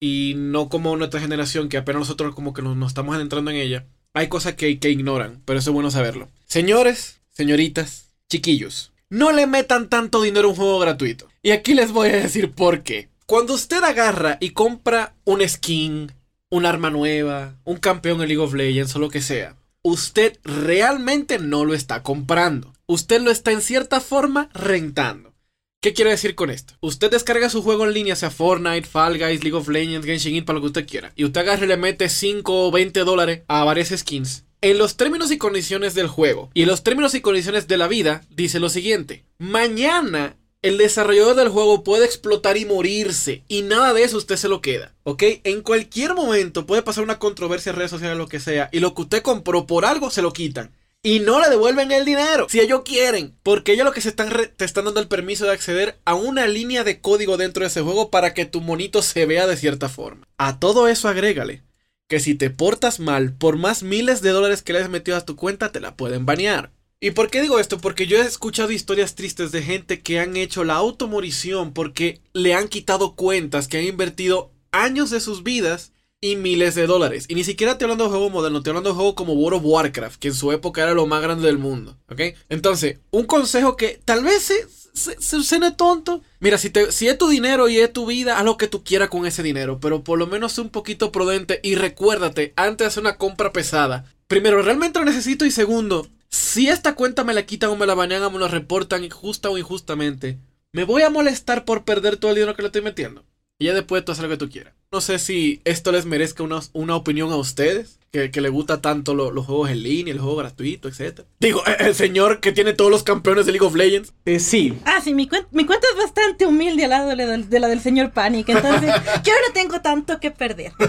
[0.00, 3.86] y no como nuestra generación que apenas nosotros como que nos, estamos adentrando en ella,
[4.14, 6.28] hay cosas que, que ignoran, pero eso es bueno saberlo.
[6.46, 11.28] Señores, señoritas, chiquillos, no le metan tanto dinero a un juego gratuito.
[11.42, 13.08] Y aquí les voy a decir por qué.
[13.26, 16.12] Cuando usted agarra y compra un skin,
[16.50, 21.38] un arma nueva, un campeón en League of Legends o lo que sea, usted realmente
[21.38, 22.72] no lo está comprando.
[22.86, 25.34] Usted lo está en cierta forma rentando.
[25.80, 26.74] ¿Qué quiero decir con esto?
[26.80, 30.54] Usted descarga su juego en línea, sea Fortnite, Fall Guys, League of Legends, Genshin Impact,
[30.56, 31.12] lo que usted quiera.
[31.14, 34.44] Y usted agarra y le mete 5 o 20 dólares a varias skins.
[34.60, 37.86] En los términos y condiciones del juego y en los términos y condiciones de la
[37.86, 39.24] vida, dice lo siguiente.
[39.38, 43.44] Mañana el desarrollador del juego puede explotar y morirse.
[43.48, 44.94] Y nada de eso usted se lo queda.
[45.04, 45.22] ¿Ok?
[45.44, 48.68] En cualquier momento puede pasar una controversia en redes sociales, lo que sea.
[48.72, 50.72] Y lo que usted compró por algo se lo quitan.
[51.02, 52.48] Y no le devuelven el dinero.
[52.48, 53.36] Si ellos quieren.
[53.44, 56.48] Porque ellos lo que se están te están dando el permiso de acceder a una
[56.48, 59.88] línea de código dentro de ese juego para que tu monito se vea de cierta
[59.88, 60.26] forma.
[60.38, 61.62] A todo eso agrégale
[62.08, 65.24] que si te portas mal, por más miles de dólares que le hayas metido a
[65.24, 66.72] tu cuenta, te la pueden banear.
[67.00, 67.78] ¿Y por qué digo esto?
[67.78, 72.54] Porque yo he escuchado historias tristes de gente que han hecho la automorición porque le
[72.54, 77.26] han quitado cuentas, que han invertido años de sus vidas y miles de dólares.
[77.28, 79.64] Y ni siquiera te hablando de juego moderno, te hablando de juego como World of
[79.64, 81.96] Warcraft, que en su época era lo más grande del mundo.
[82.10, 82.20] ¿Ok?
[82.48, 84.52] Entonces, un consejo que tal vez
[84.92, 86.22] se, suene tonto.
[86.40, 88.82] Mira, si, te, si es tu dinero y es tu vida, haz lo que tú
[88.82, 89.78] quieras con ese dinero.
[89.78, 93.52] Pero por lo menos sé un poquito prudente y recuérdate, antes de hacer una compra
[93.52, 94.12] pesada.
[94.26, 95.46] Primero, ¿realmente lo necesito?
[95.46, 98.48] Y segundo, si esta cuenta me la quitan o me la banean o me la
[98.48, 100.38] reportan justa o injustamente,
[100.72, 103.24] ¿me voy a molestar por perder todo el dinero que le estoy metiendo?
[103.58, 104.74] Y ya después tú haces lo que tú quieras.
[104.92, 108.80] No sé si esto les merezca una, una opinión a ustedes, que, que le gusta
[108.80, 111.20] tanto los juegos en línea, el juego gratuito, etc.
[111.40, 114.14] Digo, eh, el señor que tiene todos los campeones de League of Legends.
[114.24, 114.78] Eh, sí.
[114.84, 117.80] Ah, sí, mi, mi cuenta es bastante humilde al lado de la, de la del
[117.80, 118.94] señor Panic, entonces
[119.24, 120.72] yo no tengo tanto que perder.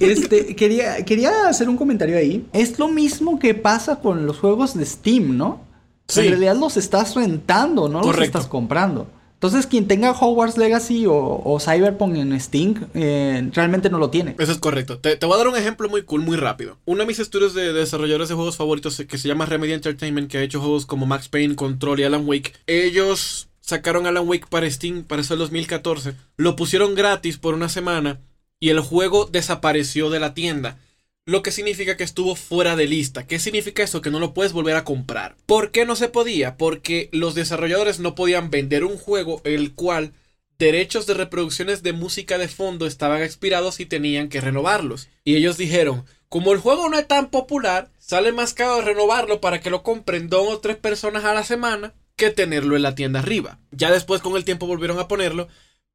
[0.00, 2.46] Este, quería, quería hacer un comentario ahí.
[2.52, 5.64] Es lo mismo que pasa con los juegos de Steam, ¿no?
[6.08, 6.20] Sí.
[6.20, 9.06] En realidad los estás rentando, no los estás comprando.
[9.42, 14.36] Entonces, quien tenga Hogwarts Legacy o, Cyberpunk en Steam, eh, realmente no lo tiene.
[14.38, 15.00] Eso es correcto.
[15.00, 16.78] Te, voy a dar un ejemplo muy cool, muy rápido.
[16.84, 20.38] Uno de mis estudios de, desarrolladores de juegos favoritos, que se llama Remedy Entertainment, que
[20.38, 24.70] ha hecho juegos como Max Payne, Control y Alan Wake, ellos sacaron Alan Wake para
[24.70, 26.14] Steam para eso el 2014.
[26.36, 28.20] Lo pusieron gratis por una semana
[28.60, 30.78] y el juego desapareció de la tienda
[31.24, 33.26] lo que significa que estuvo fuera de lista.
[33.26, 34.02] ¿Qué significa eso?
[34.02, 35.36] Que no lo puedes volver a comprar.
[35.46, 36.56] ¿Por qué no se podía?
[36.56, 40.12] Porque los desarrolladores no podían vender un juego el cual
[40.58, 45.08] derechos de reproducciones de música de fondo estaban expirados y tenían que renovarlos.
[45.24, 49.60] Y ellos dijeron, como el juego no es tan popular, sale más caro renovarlo para
[49.60, 53.20] que lo compren dos o tres personas a la semana que tenerlo en la tienda
[53.20, 53.58] arriba.
[53.70, 55.48] Ya después con el tiempo volvieron a ponerlo.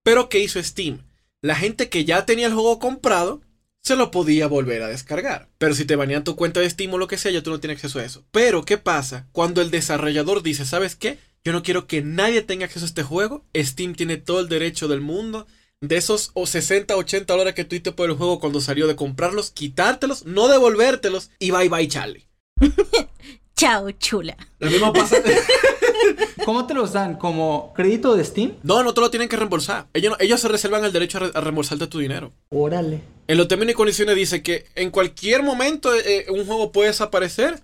[0.03, 1.01] Pero ¿qué hizo Steam?
[1.41, 3.41] La gente que ya tenía el juego comprado
[3.87, 5.49] se lo podía volver a descargar.
[5.57, 7.59] Pero si te banean tu cuenta de Steam o lo que sea, ya tú no
[7.59, 8.23] tienes acceso a eso.
[8.31, 9.27] Pero, ¿qué pasa?
[9.31, 11.17] Cuando el desarrollador dice, ¿sabes qué?
[11.43, 13.45] Yo no quiero que nadie tenga acceso a este juego.
[13.55, 15.47] Steam tiene todo el derecho del mundo
[15.79, 19.51] de esos o 60, 80 dólares que tuviste por el juego cuando salió de comprarlos,
[19.51, 22.27] quitártelos, no devolvértelos y bye bye Charlie.
[23.55, 24.37] Chao, chula.
[24.59, 25.17] Lo mismo pasa.
[26.45, 27.15] ¿Cómo te los dan?
[27.15, 28.53] ¿Como crédito de Steam?
[28.63, 29.87] No, no te lo tienen que reembolsar.
[29.93, 32.33] Ellos, ellos se reservan el derecho a, reembolsarte tu dinero.
[32.49, 33.01] Órale.
[33.27, 37.61] En los términos y condiciones dice que en cualquier momento eh, un juego puede desaparecer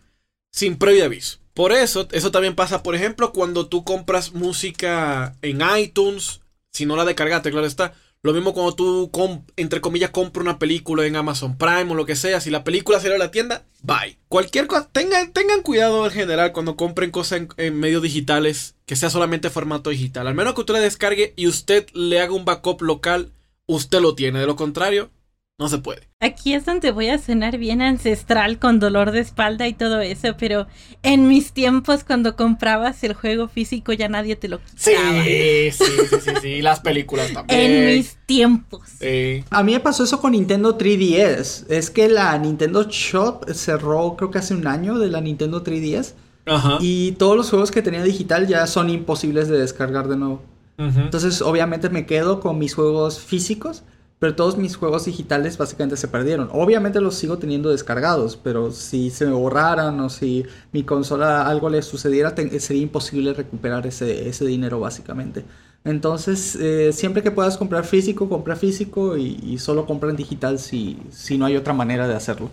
[0.52, 1.40] sin previo aviso.
[1.54, 6.96] Por eso, eso también pasa, por ejemplo, cuando tú compras música en iTunes, si no
[6.96, 7.94] la descargaste, claro está.
[8.24, 9.12] Lo mismo cuando tú,
[9.58, 12.40] entre comillas, compras una película en Amazon Prime o lo que sea.
[12.40, 14.18] Si la película salió a la tienda, bye.
[14.30, 19.10] Cualquier cosa, tengan, tengan cuidado en general cuando compren cosas en, medios digitales que sea
[19.10, 20.26] solamente formato digital.
[20.26, 23.34] Al menos que usted le descargue y usted le haga un backup local,
[23.66, 24.40] usted lo tiene.
[24.40, 25.12] De lo contrario,
[25.60, 26.10] no se puede.
[26.20, 30.36] Aquí es donde voy a cenar bien ancestral con dolor de espalda y todo eso,
[30.40, 30.68] pero
[31.04, 35.24] en mis tiempos cuando comprabas el juego físico ya nadie te lo quitaba.
[35.24, 37.60] Sí, sí, sí, sí, sí, las películas también.
[37.60, 38.82] En mis tiempos.
[39.00, 39.44] Sí.
[39.52, 41.66] A mí me pasó eso con Nintendo 3DS.
[41.70, 46.14] Es que la Nintendo Shop cerró creo que hace un año de la Nintendo 3DS.
[46.46, 46.78] Ajá.
[46.82, 50.42] Y todos los juegos que tenía digital ya son imposibles de descargar de nuevo.
[50.76, 53.84] Entonces, obviamente me quedo con mis juegos físicos
[54.24, 56.48] pero todos mis juegos digitales básicamente se perdieron.
[56.54, 61.70] Obviamente los sigo teniendo descargados, pero si se me borraran o si mi consola algo
[61.70, 65.44] le sucediera, sería imposible recuperar ese, ese dinero básicamente.
[65.84, 70.58] Entonces, eh, siempre que puedas comprar físico, compra físico y, y, solo compra en digital
[70.58, 72.50] si, si no hay otra manera de hacerlo.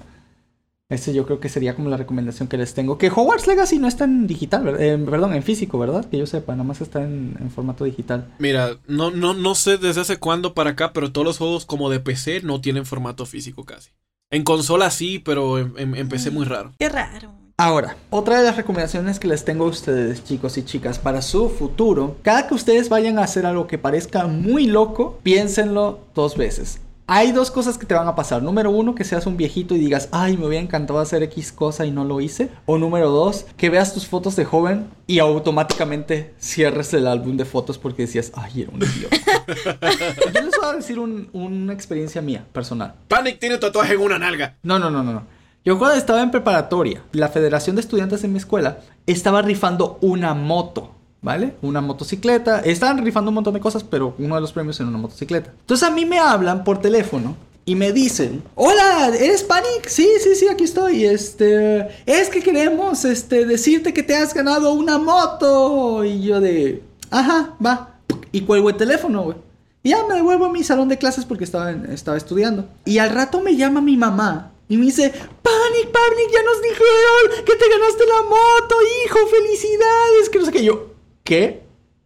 [0.91, 2.99] Ese yo creo que sería como la recomendación que les tengo.
[2.99, 6.05] Que Hogwarts Legacy no está en digital, eh, perdón, en físico, ¿verdad?
[6.05, 8.27] Que yo sepa, nada más está en, formato digital.
[8.41, 11.91] Mira, no, no, no sé desde hace cuándo para acá, pero todos los juegos como
[11.91, 13.91] de PC no tienen formato físico casi.
[14.33, 16.73] En consola sí, pero en, PC muy raro.
[16.79, 17.33] Qué raro.
[17.57, 21.51] Ahora, otra de las recomendaciones que les tengo a ustedes, chicos y chicas, para su
[21.51, 26.81] futuro, cada que ustedes vayan a hacer algo que parezca muy loco, piénsenlo dos veces.
[27.13, 28.41] Hay dos cosas que te van a pasar.
[28.41, 31.85] Número uno, que seas un viejito y digas, ay, me hubiera encantado hacer X cosa
[31.85, 32.51] y no lo hice.
[32.67, 37.45] O número dos, que veas tus fotos de joven y automáticamente cierres el álbum de
[37.45, 39.17] fotos porque decías, ay, era un idiota.
[40.35, 42.95] Yo les voy a decir una experiencia mía, personal.
[43.09, 44.57] Panic tiene tatuaje en una nalga.
[44.63, 45.27] No, no, no, no.
[45.65, 50.35] Yo cuando estaba en preparatoria, la Federación de Estudiantes de mi escuela estaba rifando una
[50.35, 50.95] moto.
[51.23, 51.55] ¿Vale?
[51.63, 52.61] Una motocicleta.
[52.61, 55.53] Estaban rifando un montón de cosas, pero uno de los premios era una motocicleta.
[55.61, 59.87] Entonces a mí me hablan por teléfono y me dicen, hola, ¿eres Panic?
[59.87, 61.05] Sí, sí, sí, aquí estoy.
[61.05, 66.05] Este, es que queremos este, decirte que te has ganado una moto.
[66.05, 67.99] Y yo de, ajá, va.
[68.33, 69.37] Y cuelgo el teléfono, güey.
[69.83, 72.67] Y ya me devuelvo a mi salón de clases porque estaba, en- estaba estudiando.
[72.87, 77.45] Y al rato me llama mi mamá y me dice, Panic, Panic, ya nos dijeron
[77.45, 80.29] que te ganaste la moto, hijo, felicidades.
[80.31, 80.65] Que no sé qué.
[80.65, 80.90] Yo,
[81.25, 81.63] ¿qué?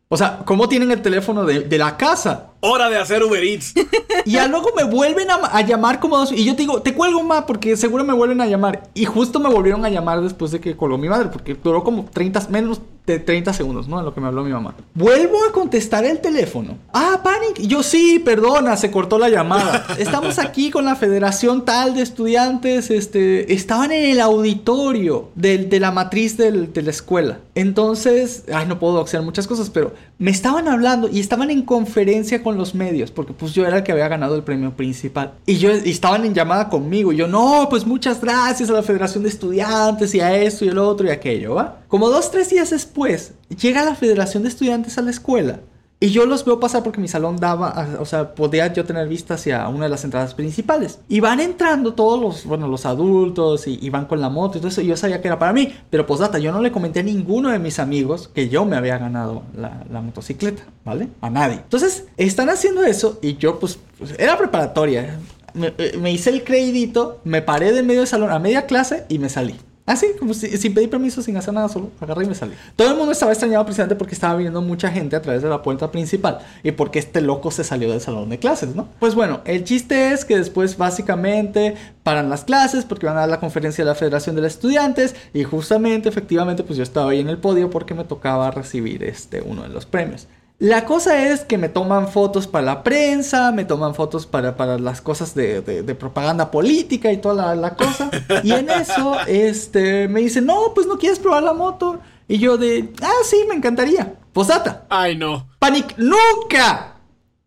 [0.09, 2.51] O sea, ¿cómo tienen el teléfono de, de la casa?
[2.61, 3.75] Hora de hacer Uber Eats.
[4.27, 6.33] Y ya luego me vuelven a, a llamar como dos.
[6.33, 8.89] Y yo te digo, te cuelgo más porque seguro me vuelven a llamar.
[8.95, 11.29] Y justo me volvieron a llamar después de que colgó mi madre.
[11.31, 13.99] Porque duró como 30, menos de 30 segundos, ¿no?
[13.99, 14.75] En lo que me habló mi mamá.
[14.95, 16.79] Vuelvo a contestar el teléfono.
[16.93, 17.61] Ah, Panic.
[17.69, 19.87] Yo, sí, perdona, se cortó la llamada.
[19.99, 22.91] Estamos aquí con la Federación Tal de Estudiantes.
[22.91, 27.41] Este, estaban en el auditorio del- de la matriz del- de la escuela.
[27.55, 32.43] Entonces, ay, no puedo hacer muchas cosas, pero me estaban hablando y estaban en conferencia
[32.43, 35.35] con los medios, porque pues yo era el que había ganado el premio principal.
[35.47, 37.13] Y yo y estaban en llamada conmigo.
[37.13, 40.69] Y yo, no, pues muchas gracias a la Federación de Estudiantes y a esto y
[40.69, 41.81] el otro y aquello, ¿va?
[41.89, 45.61] Como dos, tres días después, llega la Federación de Estudiantes a la escuela.
[46.05, 49.35] Y yo los veo pasar porque mi salón daba, o sea, podía yo tener vista
[49.35, 50.99] hacia una de las entradas principales.
[51.09, 54.61] Y van entrando todos los, bueno, los adultos y, y van con la moto y
[54.61, 54.83] todo eso.
[54.83, 55.75] Y yo sabía que era para mí.
[55.89, 58.77] Pero pues data, yo no le comenté a ninguno de mis amigos que yo me
[58.77, 61.09] había ganado la, la motocicleta, ¿vale?
[61.23, 61.55] A nadie.
[61.55, 65.19] Entonces, están haciendo eso y yo pues, pues, era preparatoria.
[65.55, 69.07] Me, eh, me hice el crédito, me paré de medio del salón a media clase
[69.09, 69.55] y me salí.
[69.87, 72.55] Así, como si- sin pedir permiso, sin hacer nada, solo agarré y me salí.
[72.75, 75.61] Todo el mundo estaba extrañado precisamente porque estaba viniendo mucha gente a través de la
[75.63, 78.89] puerta principal y porque este loco se salió del salón de clases, ¿no?
[78.99, 83.29] Pues bueno, el chiste es que después básicamente paran las clases porque van a dar
[83.29, 87.21] la conferencia de la Federación de los Estudiantes y justamente, efectivamente, pues yo estaba ahí
[87.21, 90.27] en el podio porque me tocaba recibir este uno de los premios.
[90.59, 94.79] La cosa es que me toman fotos para la prensa, me toman fotos para, para
[94.79, 98.11] las cosas de, de- de propaganda política y toda la, la cosa.
[98.45, 101.99] Y en eso, este, me dicen, no, pues no quieres probar la moto.
[102.29, 104.15] Y yo de, ah, sí, me encantaría.
[104.33, 105.47] Posata, Ay, no.
[105.59, 106.95] Panic nunca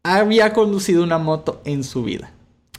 [0.04, 2.32] había conducido una moto en su vida.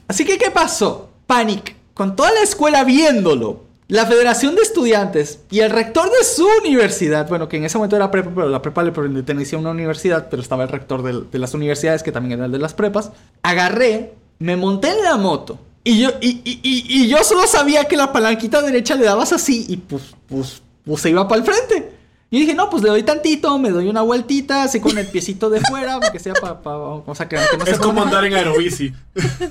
[0.07, 1.09] Así que, ¿qué pasó?
[1.27, 6.47] Panic, con toda la escuela viéndolo, la Federación de Estudiantes y el rector de su
[6.61, 9.71] universidad, bueno, que en ese momento era prepa, pero la prepa le pertenecía a una
[9.71, 13.11] universidad, pero estaba el rector de, las universidades, que también era el de las prepas,
[13.43, 15.59] agarré, me monté en la moto.
[15.85, 19.33] Y yo, y, y- y- y yo solo sabía que la palanquita derecha le dabas
[19.33, 21.93] así y pues, pues, pues se iba para el frente.
[22.31, 25.49] Y dije, no, pues le doy tantito, me doy una vueltita, así con el piecito
[25.49, 28.35] de fuera, porque sea para, o sea, que, que no Es se como andar en
[28.35, 28.93] aerobici.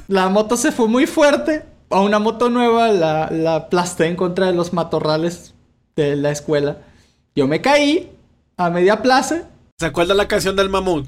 [0.07, 1.63] la moto se fue muy fuerte.
[1.89, 5.53] A una moto nueva la, la aplasté en contra de los matorrales
[5.95, 6.77] de la escuela.
[7.35, 8.11] Yo me caí
[8.57, 9.49] a media plaza.
[9.77, 11.07] ¿Se acuerda la canción del mamut?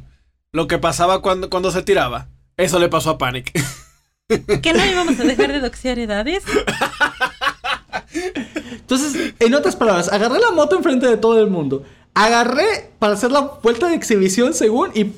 [0.51, 2.27] Lo que pasaba cuando, cuando se tiraba.
[2.57, 3.51] Eso le pasó a Panic.
[4.61, 6.43] ¿Que no íbamos a dejar de doxear edades?
[8.71, 11.83] Entonces, en otras palabras, agarré la moto enfrente de todo el mundo.
[12.13, 15.11] Agarré para hacer la vuelta de exhibición según y...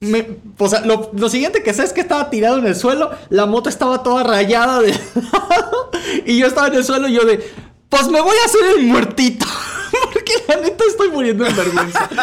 [0.00, 3.10] Me, o sea, lo, lo siguiente que sé es que estaba tirado en el suelo,
[3.30, 5.90] la moto estaba toda rayada de lado
[6.24, 7.44] y yo estaba en el suelo y yo de,
[7.88, 9.46] pues me voy a hacer el muertito.
[10.12, 12.08] Porque la neta estoy muriendo de vergüenza.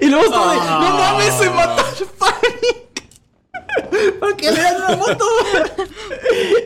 [0.00, 1.84] y luego estaba de, no mames, se mató.
[4.20, 5.24] Porque le dan la moto.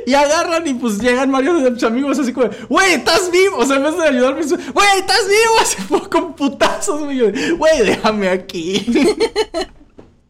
[0.07, 3.59] y agarran y pues llegan varios de mis amigos así como, güey, ¿estás vivo?
[3.59, 5.55] O sea, en vez de ayudarme, güey, ¿estás vivo?
[5.61, 7.79] Así fue con putazos, güey.
[7.85, 8.85] Déjame aquí.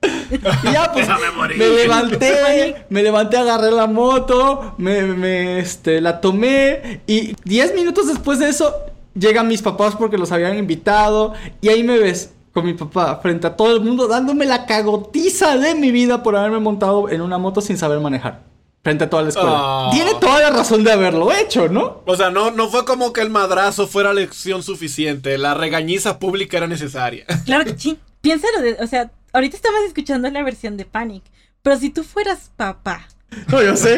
[0.02, 1.58] y ya, pues, morir.
[1.58, 8.06] me levanté, me levanté, agarré la moto, me, me, este, la tomé y 10 minutos
[8.06, 8.74] después de eso
[9.18, 13.46] llegan mis papás porque los habían invitado y ahí me ves con mi papá frente
[13.46, 17.36] a todo el mundo dándome la cagotiza de mi vida por haberme montado en una
[17.36, 18.44] moto sin saber manejar.
[18.82, 19.52] Frente a toda la escuela.
[19.54, 19.90] Ah.
[19.92, 22.00] Tiene toda la razón de haberlo hecho, ¿no?
[22.06, 25.36] O sea, no, no fue como que el madrazo fuera lección suficiente.
[25.36, 27.26] La regañiza pública era necesaria.
[27.44, 27.98] Claro que sí.
[28.22, 31.24] Piénsalo, de, o sea, ahorita estamos escuchando la versión de Panic.
[31.60, 33.06] Pero si tú fueras papá,
[33.48, 33.96] No, yo sé.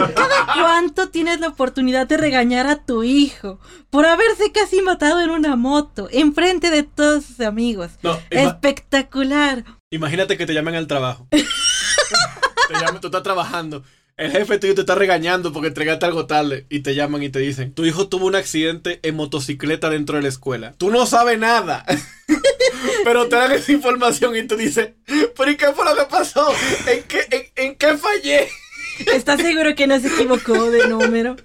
[0.54, 3.60] ¿cuánto tienes la oportunidad de regañar a tu hijo
[3.90, 7.90] por haberse casi matado en una moto, enfrente de todos sus amigos?
[8.02, 9.64] No, ima- Espectacular.
[9.90, 11.28] imagínate que te llamen al trabajo.
[11.30, 13.82] te llaman, tú estás trabajando.
[14.16, 17.38] El jefe tuyo te está regañando porque entregaste algo tarde y te llaman y te
[17.38, 20.74] dicen, tu hijo tuvo un accidente en motocicleta dentro de la escuela.
[20.76, 21.84] Tú no sabes nada.
[23.04, 24.90] Pero te dan esa información y tú dices,
[25.36, 26.52] pero ¿y qué fue lo que pasó?
[26.86, 28.48] ¿En qué, en, en qué fallé?
[29.12, 31.36] ¿Estás seguro que no se equivocó de número?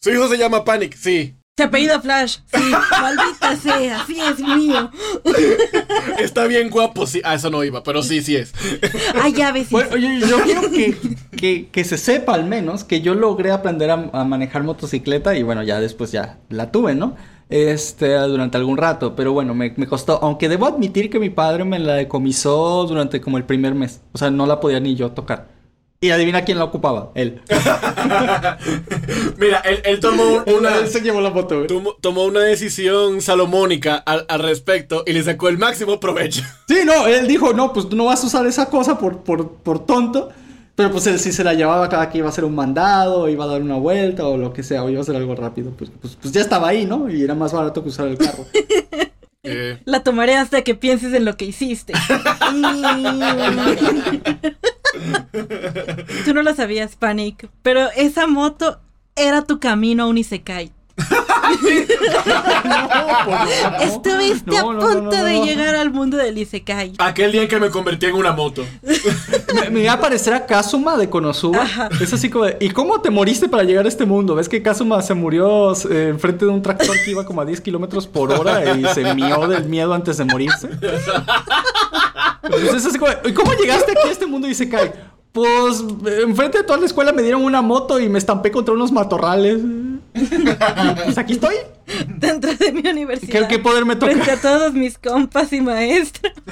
[0.00, 1.34] Su hijo se llama Panic, sí.
[1.56, 2.38] Se apellido Flash.
[2.52, 4.90] Sí, maldita sea, sí es mío.
[6.18, 7.20] Está bien guapo, sí.
[7.24, 8.52] Ah, eso no iba, pero sí, sí es.
[9.14, 9.68] Ah, ya ves.
[9.68, 9.74] sí.
[9.74, 10.96] Bueno, oye, yo quiero que,
[11.36, 15.42] que, que se sepa al menos que yo logré aprender a, a manejar motocicleta y
[15.42, 17.16] bueno, ya después ya la tuve, ¿no?
[17.52, 21.64] Este, durante algún rato, pero bueno, me, me costó, aunque debo admitir que mi padre
[21.64, 25.12] me la decomisó durante como el primer mes, o sea, no la podía ni yo
[25.12, 25.48] tocar.
[26.00, 27.42] Y adivina quién la ocupaba, él.
[29.38, 30.78] Mira, él, él tomó una.
[30.78, 31.66] Él se llevó la güey.
[31.68, 36.42] Tomó, tomó una decisión salomónica al, al respecto y le sacó el máximo provecho.
[36.66, 39.52] Sí, no, él dijo, no, pues tú no vas a usar esa cosa por, por,
[39.58, 40.30] por tonto.
[40.74, 43.44] Pero pues él sí se la llevaba cada que iba a hacer un mandado, iba
[43.44, 45.72] a dar una vuelta o lo que sea, o iba a hacer algo rápido.
[45.72, 47.10] Pues, pues, pues ya estaba ahí, ¿no?
[47.10, 48.44] Y era más barato que usar el carro.
[49.44, 51.94] Eh, La tomaré hasta que pienses en lo que hiciste.
[56.24, 58.78] Tú no lo sabías, Panic, pero esa moto
[59.16, 60.70] era tu camino a un Isekai.
[63.80, 65.44] Estuviste a No, no, no, punto no, de no.
[65.44, 66.92] llegar al mundo del Isekai.
[66.98, 68.64] aquel día en que me convertí en una moto.
[69.54, 71.62] me, me iba a parecer a Kazuma de Konosuba.
[71.62, 71.88] Ajá.
[72.00, 74.34] Es así como de, ¿y cómo te moriste para llegar a este mundo?
[74.34, 77.60] ¿Ves que Kazuma se murió eh, enfrente de un tractor que iba como a 10
[77.60, 80.68] kilómetros por hora y se mió del miedo antes de morirse?
[82.42, 84.92] Es así como de, ¿y cómo llegaste aquí a este mundo y se cae?
[85.32, 88.74] Pues eh, enfrente de toda la escuela me dieron una moto y me estampé contra
[88.74, 89.58] unos matorrales.
[91.04, 91.54] Pues aquí estoy.
[92.06, 93.48] Dentro de mi universidad.
[93.48, 94.12] ¿Qué, qué poder me toca?
[94.12, 96.32] Frente a todos mis compas y maestros.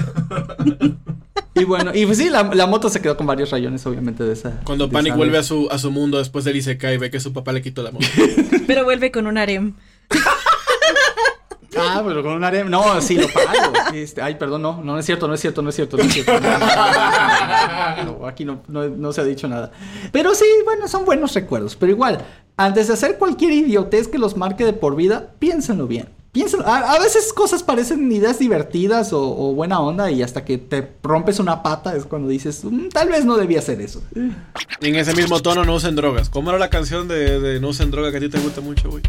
[1.53, 4.33] Y bueno, y pues sí, la, la moto se quedó con varios rayones, obviamente, de
[4.33, 4.61] esa.
[4.63, 7.11] Cuando de Panic esa vuelve a su, a su mundo después del Isekai y ve
[7.11, 8.05] que su papá le quitó la moto.
[8.67, 9.73] Pero vuelve con un harem.
[11.77, 12.63] Ah, pero con un área.
[12.63, 13.73] No, sí, lo pago.
[13.93, 16.13] Este, ay, perdón, no, no es cierto, no es cierto, no es cierto, no es
[16.13, 16.39] cierto.
[16.39, 16.49] No,
[18.05, 19.71] no, no, aquí no, no, no se ha dicho nada.
[20.11, 21.75] Pero sí, bueno, son buenos recuerdos.
[21.75, 22.23] Pero igual,
[22.57, 26.09] antes de hacer cualquier idiotez que los marque de por vida, piénsenlo bien.
[26.31, 26.65] Piénsenlo.
[26.65, 30.87] A, a veces cosas parecen ideas divertidas o, o buena onda y hasta que te
[31.03, 34.01] rompes una pata es cuando dices, "Mm, tal vez no debía hacer eso.
[34.79, 36.29] Y en ese mismo tono no usen drogas.
[36.29, 38.89] ¿Cómo era la canción de, de No usen droga que a ti te gusta mucho,
[38.89, 39.03] güey?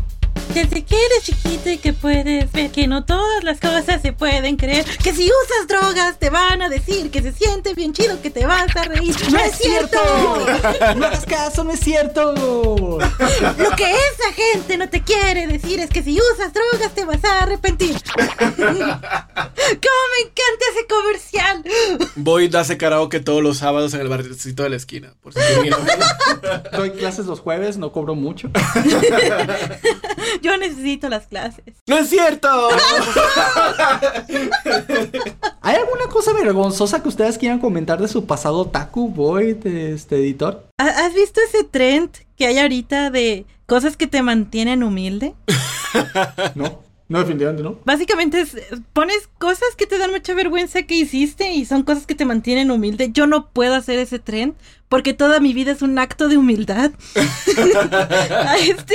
[0.53, 4.57] Desde que eres chiquito y que puedes ver que no todas las cosas se pueden
[4.57, 4.85] creer.
[5.03, 8.45] Que si usas drogas te van a decir que se siente bien chido, que te
[8.45, 9.15] vas a reír.
[9.31, 9.99] ¡No es cierto!
[10.97, 12.35] No hagas caso, no es cierto.
[12.35, 17.25] Lo que esa gente no te quiere decir es que si usas drogas te vas
[17.25, 17.97] a arrepentir.
[18.17, 18.27] ¡Cómo
[18.67, 21.65] me encanta ese comercial!
[22.17, 25.15] Voy a hacer karaoke todos los sábados en el barricito de la esquina.
[25.21, 25.41] Por si.
[26.77, 28.51] Doy clases los jueves, no cobro mucho.
[30.43, 31.75] Yo necesito las clases.
[31.87, 32.69] ¡No es cierto!
[35.61, 40.17] ¿Hay alguna cosa vergonzosa que ustedes quieran comentar de su pasado Taku Boy, de este
[40.17, 40.67] editor?
[40.79, 45.35] ¿Ha- ¿Has visto ese trend que hay ahorita de cosas que te mantienen humilde?
[46.55, 46.81] No,
[47.13, 47.79] no, definitivamente no.
[47.85, 48.57] Básicamente es,
[48.95, 52.71] pones cosas que te dan mucha vergüenza que hiciste y son cosas que te mantienen
[52.71, 53.11] humilde.
[53.13, 54.55] Yo no puedo hacer ese trend
[54.89, 56.91] porque toda mi vida es un acto de humildad.
[58.31, 58.95] A este.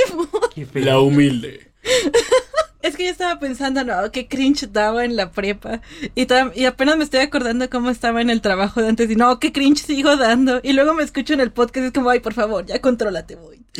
[0.74, 1.70] La humilde.
[2.80, 5.80] Es que yo estaba pensando, no, qué cringe daba en la prepa.
[6.14, 9.10] Y, y apenas me estoy acordando cómo estaba en el trabajo de antes.
[9.10, 10.60] Y no, qué cringe sigo dando.
[10.62, 13.34] Y luego me escucho en el podcast y es como, ay, por favor, ya contrólate,
[13.36, 13.60] voy.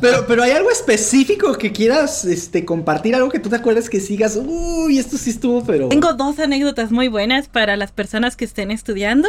[0.00, 4.00] Pero, pero hay algo específico que quieras este, compartir, algo que tú te acuerdas que
[4.00, 4.36] sigas.
[4.36, 5.88] Uy, esto sí estuvo, pero.
[5.88, 9.28] Tengo dos anécdotas muy buenas para las personas que estén estudiando.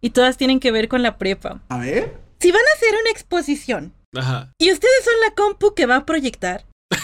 [0.00, 1.62] Y todas tienen que ver con la prepa.
[1.68, 2.14] A ver.
[2.40, 4.50] Si van a hacer una exposición Ajá.
[4.58, 6.64] y ustedes son la compu que va a proyectar,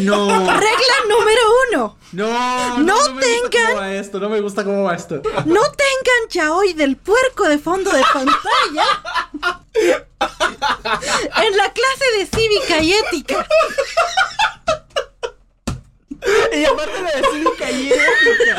[0.00, 0.26] No.
[0.28, 1.40] regla número
[1.70, 1.98] uno.
[2.12, 2.78] No.
[2.78, 5.16] No me gusta tengan- cómo va esto, no me gusta cómo va esto.
[5.44, 8.84] No tengan yaoi del puerco de fondo de pantalla
[11.44, 13.46] en la clase de cívica y ética.
[16.52, 18.56] Y aparte de cívica y ética.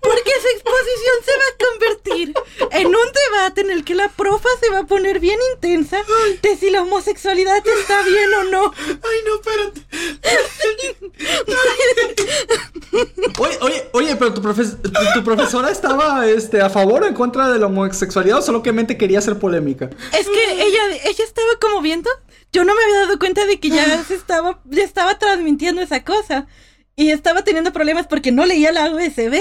[0.00, 2.34] Porque su exposición se va a convertir
[2.72, 2.94] en un
[3.32, 6.02] debate en el que la profa se va a poner bien intensa
[6.42, 8.72] de si la homosexualidad está bien o no.
[8.78, 9.80] Ay, no, espérate.
[13.38, 17.14] Oye, oye, oye, pero tu, profes- tu, tu profesora estaba este, a favor o en
[17.14, 19.90] contra de la homosexualidad o solamente quería hacer polémica.
[20.18, 22.10] Es que ella, ella estaba como viendo.
[22.52, 26.02] Yo no me había dado cuenta de que ya se estaba, ya estaba transmitiendo esa
[26.02, 26.46] cosa.
[26.98, 29.38] Y estaba teniendo problemas porque no leía la USB.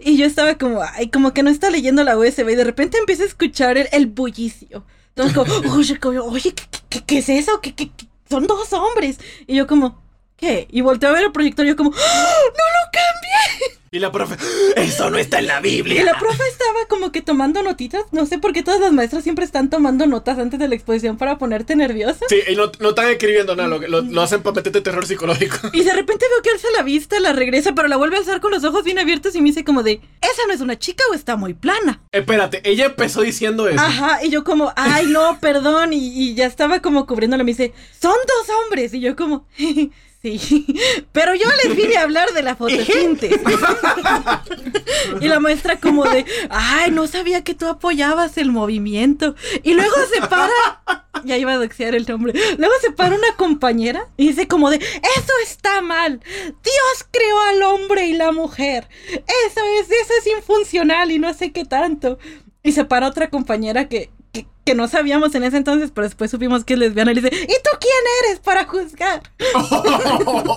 [0.00, 2.50] Y yo estaba como, ay, como que no está leyendo la USB.
[2.50, 4.84] Y de repente empiezo a escuchar el, el bullicio.
[5.08, 7.60] Entonces como, oye, como, oye, ¿qué, qué- qué es eso?
[7.60, 8.06] ¿Qué, qué- qué?
[8.30, 9.18] Son dos hombres.
[9.48, 10.00] Y yo como,
[10.40, 10.66] ¿qué?
[10.70, 12.34] Y volteó a ver el proyector y yo como, ¡Ah!
[12.44, 13.76] ¡no lo cambié!
[13.92, 14.36] Y la profe,
[14.76, 16.04] eso no está en la Y Biblia.
[16.04, 18.04] la profe estaba como que tomando notitas.
[18.12, 21.16] No sé por qué todas las maestras siempre están tomando notas antes de la exposición
[21.16, 22.24] para ponerte nerviosa.
[22.28, 25.56] Sí, y no, no están escribiendo nada, lo, lo, lo hacen para meterte terror psicológico.
[25.72, 28.40] Y de repente veo que alza la vista, la regresa, pero la vuelve a alzar
[28.40, 31.02] con los ojos bien abiertos y me dice como de, ¿esa no es una chica
[31.10, 32.00] o está muy plana?
[32.12, 33.80] Espérate, ella empezó diciendo eso.
[33.82, 35.98] Ajá, y yo como, ay, no, perdón, y,
[36.30, 39.46] y ya estaba como cubriéndolo, me dice, son dos hombres, y yo como,
[40.22, 40.66] sí,
[41.12, 43.40] pero yo les vine a hablar de la fotosíntesis.
[45.20, 49.34] y la maestra como de, ay, no sabía que tú apoyabas el movimiento.
[49.62, 50.50] Y luego se para,
[51.24, 54.76] ya iba a doxear el nombre, luego se para una compañera y dice como de,
[54.76, 61.10] eso está mal, Dios creó al hombre y la mujer, eso es, eso es infuncional
[61.10, 62.18] y no sé qué tanto.
[62.62, 64.10] Y se para otra compañera que,
[64.70, 67.34] que, no sabíamos en ese entonces, pero después supimos que es lesbiana y le dice,
[67.42, 67.92] ¿y tú quién
[68.24, 69.22] eres para juzgar?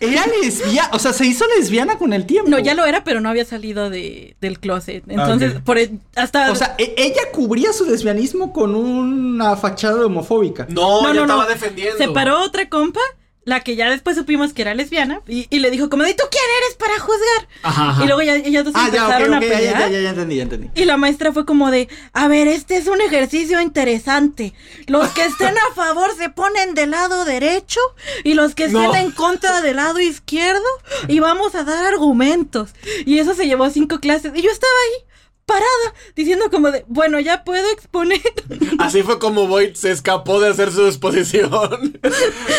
[0.00, 2.50] Era lesbiana, o sea, se hizo lesbiana con el tiempo.
[2.50, 5.04] No, ya lo era, pero no había salido de, del closet.
[5.08, 5.62] Entonces, ok.
[5.62, 6.50] por e- hasta...
[6.52, 10.66] O sea, e- ella cubría su lesbianismo con una fachada homofóbica.
[10.68, 11.32] No, No, ella no, no.
[11.34, 11.96] estaba defendiendo.
[11.98, 13.00] se paró otra compa,
[13.46, 16.24] la que ya después supimos que era lesbiana, y, y le dijo como, ¿y tú
[16.30, 17.48] quién eres para juzgar?
[17.62, 18.04] Ajá, ajá.
[18.04, 19.62] Y luego ya ellas dos Ah, ya, empezaron a pelear.
[19.80, 20.68] ya, ya, ya entendí, ya entendí.
[20.74, 24.52] Y la maestra fue como de, a ver, este es un ejercicio interesante.
[24.88, 27.80] Los que estén a favor se ponen del lado derecho
[28.24, 28.94] y los que estén No.
[28.96, 30.60] en contra del lado izquierdo
[31.08, 32.70] y vamos a dar argumentos.
[33.06, 35.04] Y eso se llevó cinco clases y yo estaba ahí
[35.46, 38.20] parada diciendo como de, bueno, ya puedo exponer.
[38.78, 41.98] Así fue como Boyd se escapó de hacer su exposición.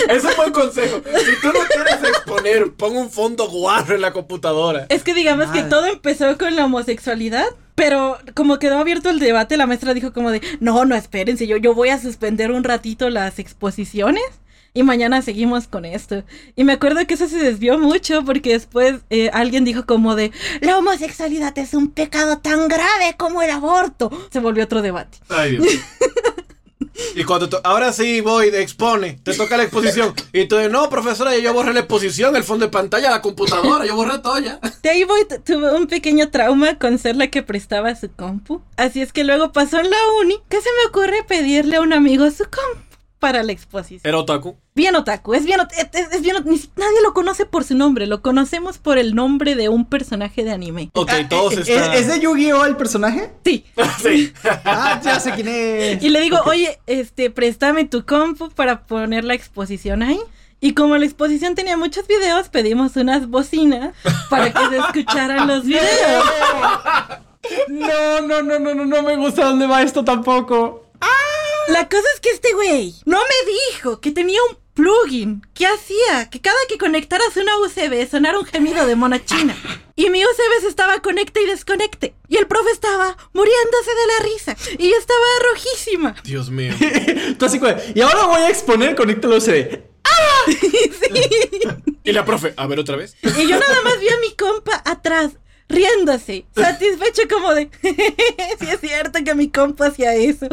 [0.09, 1.01] es un buen consejo.
[1.03, 4.87] Si tú no quieres exponer, pon un fondo guarro en la computadora.
[4.89, 7.45] Es que digamos que todo empezó con la homosexualidad.
[7.75, 11.57] Pero como quedó abierto el debate, la maestra dijo como de, no, no, espérense, yo,
[11.57, 14.23] yo voy a suspender un ratito las exposiciones
[14.77, 16.23] y mañana seguimos con esto.
[16.55, 20.31] Y me acuerdo que eso se desvió mucho porque después eh, alguien dijo como de,
[20.61, 24.11] la homosexualidad es un pecado tan grave como el aborto.
[24.31, 25.17] Se volvió otro debate.
[25.29, 25.65] Ay, Dios.
[27.15, 30.13] Y cuando ahora sí, Boyd, expone, te toca la exposición.
[30.33, 33.85] Y tú dices, no, profesora, yo borré la exposición, el fondo de pantalla, la computadora,
[33.85, 34.59] yo borré todo ya.
[34.83, 38.61] De ahí voy, tu- tuve un pequeño trauma con ser la que prestaba su compu.
[38.77, 41.93] Así es que luego pasó en la uni que se me ocurre pedirle a un
[41.93, 42.86] amigo su compu
[43.19, 44.01] para la exposición.
[44.03, 44.57] Era otaku.
[44.75, 46.35] Bien otaku, es bien, es, bien
[46.75, 50.51] nadie lo conoce por su nombre, lo conocemos por el nombre de un personaje de
[50.51, 50.91] anime.
[50.93, 51.93] Ok, Ah, todos eh, están.
[51.93, 53.31] ¿Es, es de Yu-Gi-Oh el personaje?
[53.43, 53.65] Sí.
[54.03, 54.33] sí.
[54.65, 56.03] Ah, ya sé quién es.
[56.03, 60.19] Y le digo, oye, este, préstame tu compu para poner la exposición ahí.
[60.59, 63.93] Y como la exposición tenía muchos videos, pedimos unas bocinas
[64.29, 66.23] para que se escucharan los videos.
[67.69, 70.83] No, no, no, no, no, no me gusta dónde va esto tampoco.
[71.69, 76.29] La cosa es que este güey no me dijo que tenía un plugin que hacía
[76.29, 79.55] que cada que conectaras una USB sonara un gemido de mona china.
[79.95, 82.13] Y mi USB se estaba conecte y desconecte.
[82.27, 84.55] Y el profe estaba muriéndose de la risa.
[84.77, 85.19] Y yo estaba
[85.51, 86.15] rojísima.
[86.23, 86.73] Dios mío.
[87.39, 89.79] Tú así como, y ahora voy a exponer, conecta el USB.
[92.03, 93.17] Y la profe, a ver otra vez.
[93.21, 95.33] Y yo nada más vi a mi compa atrás,
[95.69, 100.47] riéndose, satisfecho como de, sí es cierto que mi compa hacía eso.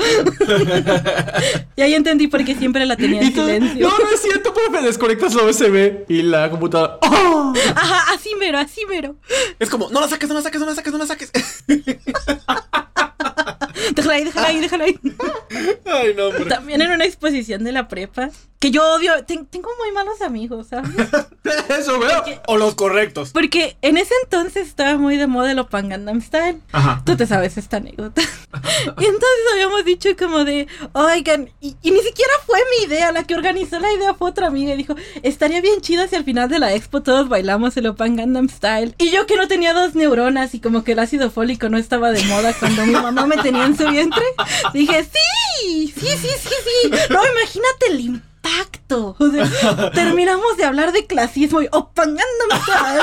[1.77, 3.89] y ahí entendí por qué siempre la tenía en silencio.
[3.89, 6.99] no, no es cierto, profe, desconectas la USB y la computadora.
[7.03, 7.53] ¡Oh!
[7.75, 9.17] Ajá, así mero, así mero.
[9.59, 11.31] Es como, no la saques, no la saques, no la saques, no la saques.
[13.95, 14.99] Déjala ahí, déjala ahí, déjala ahí.
[16.05, 16.45] Ay, no, hombre.
[16.47, 20.69] También en una exposición de la prepa, que yo odio, ten- tengo muy malos amigos,
[20.69, 20.91] ¿sabes?
[21.69, 22.23] Eso, veo.
[22.47, 23.31] O los correctos.
[23.33, 26.61] Porque en ese entonces estaba muy de moda el Open Gangnam Style.
[26.73, 27.03] Ajá.
[27.05, 28.23] Tú te sabes esta anécdota.
[28.53, 33.25] y entonces habíamos dicho como de, oigan, y, y ni siquiera fue mi idea, la
[33.25, 36.49] que organizó la idea fue otra amiga y dijo, estaría bien chido si al final
[36.49, 38.95] de la expo todos bailamos el Open Gangnam Style.
[38.99, 42.11] Y yo que no tenía dos neuronas y como que el ácido fólico no estaba
[42.13, 44.23] de moda cuando mi mamá me tenía en su vientre,
[44.73, 46.90] dije, sí, sí, sí, sí, sí.
[47.11, 49.16] No, imagínate el impacto.
[49.18, 53.03] O sea, terminamos de hablar de clasismo y Style.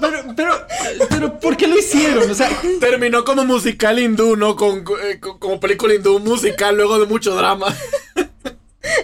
[0.00, 0.66] Pero, pero,
[1.08, 2.28] pero, ¿por qué lo hicieron?
[2.30, 2.48] O sea,
[2.80, 4.56] Terminó como musical hindú, ¿no?
[4.56, 7.74] Con, eh, con- como película hindú musical luego de mucho drama.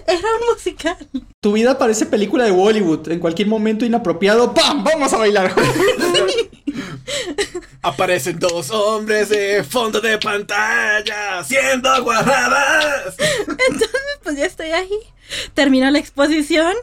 [0.07, 0.97] Era un musical.
[1.41, 3.09] tu vida parece película de Bollywood.
[3.11, 4.83] En cualquier momento inapropiado, ¡pam!
[4.83, 5.55] ¡Vamos a bailar!
[7.85, 13.15] Aparecen dos hombres de fondo de pantalla haciendo guarradas.
[13.69, 14.99] Entonces, pues ya estoy ahí.
[15.53, 16.75] Terminó la exposición.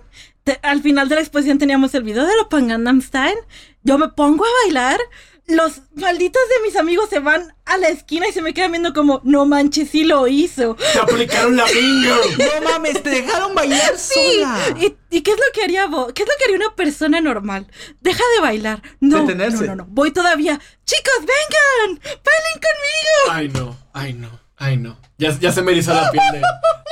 [0.62, 3.39] Al final de la exposición teníamos el video de Open Gangnam Style.
[3.82, 4.99] Yo me pongo a bailar.
[5.48, 8.94] Los malditos de mis amigos se van a la esquina y se me quedan viendo
[8.94, 10.76] como, no manches, sí lo hizo.
[10.76, 12.16] Te aplicaron la bingo.
[12.38, 14.58] No mames, te dejaron bailar sola.
[14.80, 16.14] ¿Y, y qué es lo que haría vos?
[16.14, 17.68] ¿Qué es lo que haría una persona normal?
[18.00, 18.82] Deja de bailar.
[19.00, 19.66] No, Detenerse.
[19.66, 19.86] no, no, no.
[19.89, 20.60] Voy todavía.
[20.86, 23.32] Chicos, vengan, bailen conmigo.
[23.32, 24.98] Ay, no, ay, no, ay, no.
[25.18, 26.42] Ya, ya se me erizó la piel de-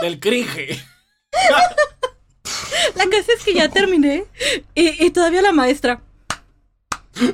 [0.02, 0.86] del cringe.
[2.96, 4.26] La cosa es que ya terminé
[4.76, 6.02] y, y todavía la maestra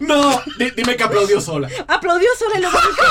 [0.01, 1.69] No, di- dime que aplaudió sola.
[1.87, 3.03] aplaudió sola y luego dijo,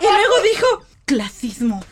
[0.00, 0.66] y luego dijo,
[1.04, 1.84] clasismo.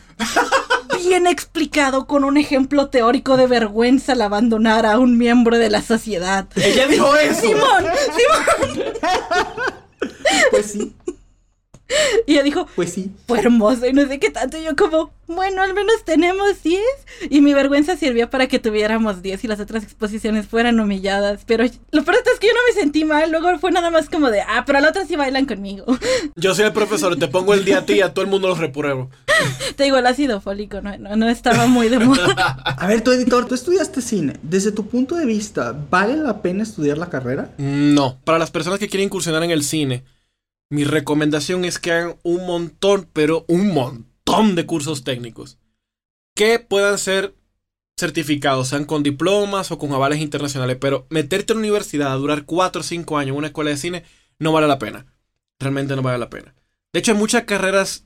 [0.99, 5.83] Bien explicado con un ejemplo teórico de vergüenza al abandonar a un miembro de la
[5.83, 6.47] sociedad.
[6.57, 7.41] Ella dijo eso.
[7.43, 7.85] Simón,
[8.17, 8.95] Simón.
[10.51, 10.95] Pues sí,
[12.27, 13.11] Y ella dijo, pues sí.
[13.27, 14.59] fue hermoso y no sé qué tanto.
[14.59, 16.81] Y yo como, bueno, al menos tenemos 10.
[17.31, 21.43] Y mi vergüenza sirvió para que tuviéramos 10 y las otras exposiciones fueran humilladas.
[21.47, 23.31] Pero lo peor es que yo no me sentí mal.
[23.31, 25.85] Luego fue nada más como de, ah, pero a la otra sí bailan conmigo.
[26.37, 28.49] Yo soy el profesor, te pongo el día a ti y a todo el mundo
[28.49, 29.11] los repruebo.
[29.77, 32.35] Te digo, el ácido fólico no, no, no estaba muy de moda.
[32.65, 34.35] A ver, tu editor, tú estudiaste cine.
[34.43, 37.51] Desde tu punto de vista, ¿vale la pena estudiar la carrera?
[37.59, 40.05] No, para las personas que quieren incursionar en el cine,
[40.71, 45.59] mi recomendación es que hagan un montón, pero un montón de cursos técnicos
[46.35, 47.35] que puedan ser
[47.99, 52.45] certificados, sean con diplomas o con avales internacionales, pero meterte en la universidad a durar
[52.45, 54.05] 4 o 5 años en una escuela de cine
[54.39, 55.07] no vale la pena.
[55.59, 56.55] Realmente no vale la pena.
[56.93, 58.05] De hecho, hay muchas carreras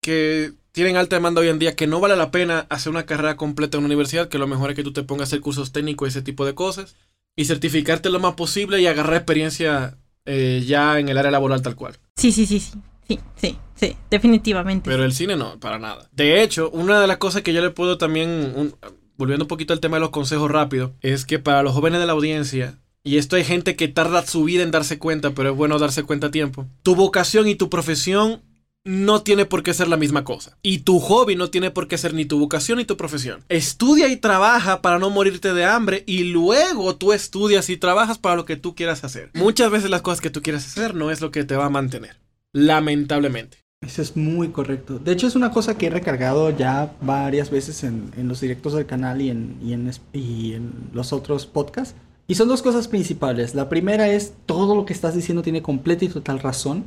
[0.00, 3.36] que tienen alta demanda hoy en día que no vale la pena hacer una carrera
[3.36, 5.72] completa en una universidad, que lo mejor es que tú te pongas a hacer cursos
[5.72, 6.94] técnicos y ese tipo de cosas
[7.34, 11.76] y certificarte lo más posible y agarrar experiencia eh, ya en el área laboral tal
[11.76, 11.96] cual.
[12.16, 12.72] Sí, sí, sí, sí.
[13.06, 14.88] Sí, sí, sí, definitivamente.
[14.88, 16.08] Pero el cine no, para nada.
[16.12, 18.74] De hecho, una de las cosas que yo le puedo también, un-
[19.18, 22.06] volviendo un poquito al tema de los consejos rápidos, es que para los jóvenes de
[22.06, 25.54] la audiencia, y esto hay gente que tarda su vida en darse cuenta, pero es
[25.56, 28.40] bueno darse cuenta a tiempo, tu vocación y tu profesión
[28.84, 30.58] no tiene por qué ser la misma cosa.
[30.62, 33.42] Y tu hobby no tiene por qué ser ni tu vocación ni tu profesión.
[33.48, 38.36] Estudia y trabaja para no morirte de hambre y luego tú estudias y trabajas para
[38.36, 39.30] lo que tú quieras hacer.
[39.34, 41.70] Muchas veces las cosas que tú quieras hacer no es lo que te va a
[41.70, 42.20] mantener.
[42.52, 43.58] Lamentablemente.
[43.80, 44.98] Eso es muy correcto.
[44.98, 48.86] De hecho, es una cosa que he recargado ya varias veces en, los directos del
[48.86, 51.94] canal y en, y, en, y en los otros podcasts.
[52.26, 53.54] Y son dos cosas principales.
[53.54, 56.84] La primera es, todo lo que estás diciendo tiene completa y total razón.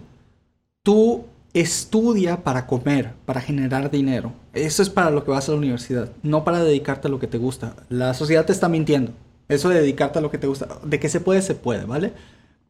[0.81, 1.25] Tú
[1.59, 4.31] estudia para comer, para generar dinero.
[4.53, 7.27] Eso es para lo que vas a la universidad, no para dedicarte a lo que
[7.27, 7.75] te gusta.
[7.89, 9.11] La sociedad te está mintiendo.
[9.49, 12.13] Eso de dedicarte a lo que te gusta, de que se puede, se puede, ¿vale?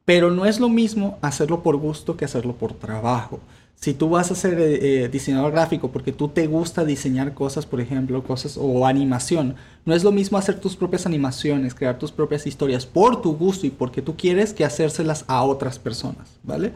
[0.06, 3.40] Pero no es lo mismo hacerlo por gusto que hacerlo por trabajo.
[3.76, 7.66] Si tú vas a ser eh, eh, diseñador gráfico porque tú te gusta diseñar cosas,
[7.66, 12.12] por ejemplo, cosas o animación, no es lo mismo hacer tus propias animaciones, crear tus
[12.12, 16.74] propias historias por tu gusto y porque tú quieres que hacérselas a otras personas, ¿vale?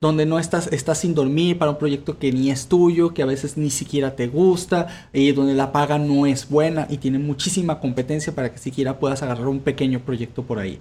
[0.00, 3.26] Donde no estás, estás sin dormir para un proyecto que ni es tuyo, que a
[3.26, 7.80] veces ni siquiera te gusta, y donde la paga no es buena y tiene muchísima
[7.80, 10.78] competencia para que siquiera puedas agarrar un pequeño proyecto por ahí.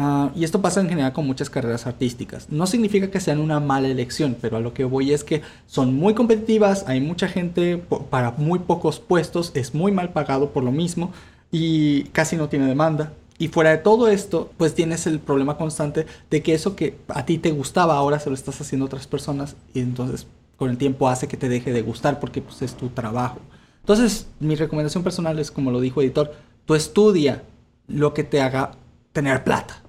[0.00, 2.50] Ah, y esto pasa en general con muchas carreras artísticas.
[2.50, 5.92] No significa que sean una mala elección, pero a lo que voy es que son
[5.94, 10.70] muy competitivas, hay mucha gente para muy pocos puestos, es muy mal pagado por lo
[10.70, 11.10] mismo
[11.50, 13.12] y casi no tiene demanda.
[13.38, 17.24] Y fuera de todo esto, pues tienes el problema constante de que eso que a
[17.24, 20.26] ti te gustaba ahora se lo estás haciendo a otras personas y entonces
[20.56, 23.38] con el tiempo hace que te deje de gustar porque pues es tu trabajo.
[23.80, 26.34] Entonces, mi recomendación personal es, como lo dijo editor,
[26.66, 27.44] tú estudia
[27.86, 28.72] lo que te haga
[29.12, 29.82] tener plata.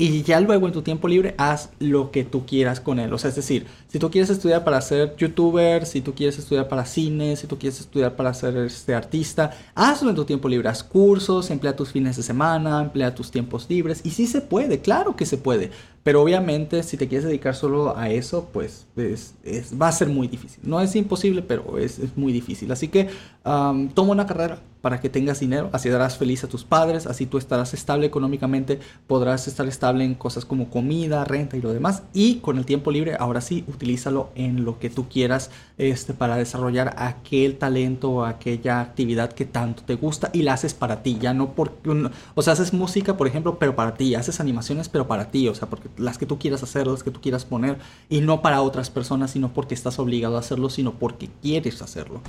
[0.00, 3.12] Y ya luego en tu tiempo libre haz lo que tú quieras con él.
[3.12, 6.68] O sea, es decir, si tú quieres estudiar para ser youtuber, si tú quieres estudiar
[6.68, 10.70] para cine, si tú quieres estudiar para ser este artista, hazlo en tu tiempo libre.
[10.70, 14.00] Haz cursos, emplea tus fines de semana, emplea tus tiempos libres.
[14.02, 15.70] Y sí se puede, claro que se puede.
[16.02, 19.34] Pero obviamente si te quieres dedicar solo a eso, pues es-
[19.80, 20.60] va a ser muy difícil.
[20.64, 22.70] No es imposible, pero es, es muy difícil.
[22.72, 23.08] Así que
[23.44, 27.26] am, toma una carrera para que tengas dinero, así darás feliz a tus padres, así
[27.26, 32.02] tú estarás estable económicamente, podrás estar estable en cosas como comida, renta y lo demás.
[32.14, 36.36] Y con el tiempo libre, ahora sí, utilízalo en lo que tú quieras este, para
[36.36, 41.18] desarrollar aquel talento o aquella actividad que tanto te gusta y la haces para ti,
[41.20, 42.08] ya no porque...
[42.34, 45.54] o sea, haces música, por ejemplo, pero para ti, haces animaciones, pero para ti, o
[45.54, 47.78] sea, porque las que tú quieras hacer, las que tú quieras poner,
[48.08, 52.20] y no para otras personas, sino porque estás obligado a hacerlo, sino porque quieres hacerlo.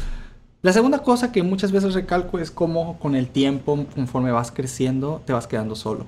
[0.61, 5.21] La segunda cosa que muchas veces recalco es cómo con el tiempo, conforme vas creciendo,
[5.25, 6.05] te vas quedando solo.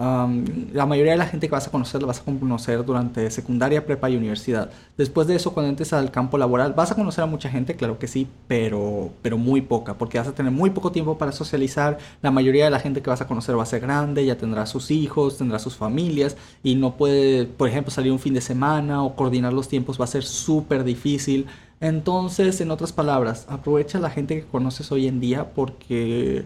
[0.00, 3.28] Um, la mayoría de la gente que vas a conocer la vas a conocer durante
[3.32, 4.70] secundaria, prepa y universidad.
[4.96, 7.98] Después de eso, cuando entres al campo laboral, vas a conocer a mucha gente, claro
[7.98, 11.98] que sí, pero, pero muy poca, porque vas a tener muy poco tiempo para socializar.
[12.22, 14.66] La mayoría de la gente que vas a conocer va a ser grande, ya tendrá
[14.66, 19.02] sus hijos, tendrá sus familias y no puede, por ejemplo, salir un fin de semana
[19.02, 21.46] o coordinar los tiempos va a ser súper difícil.
[21.80, 26.44] Entonces, en otras palabras, aprovecha la gente que conoces hoy en día porque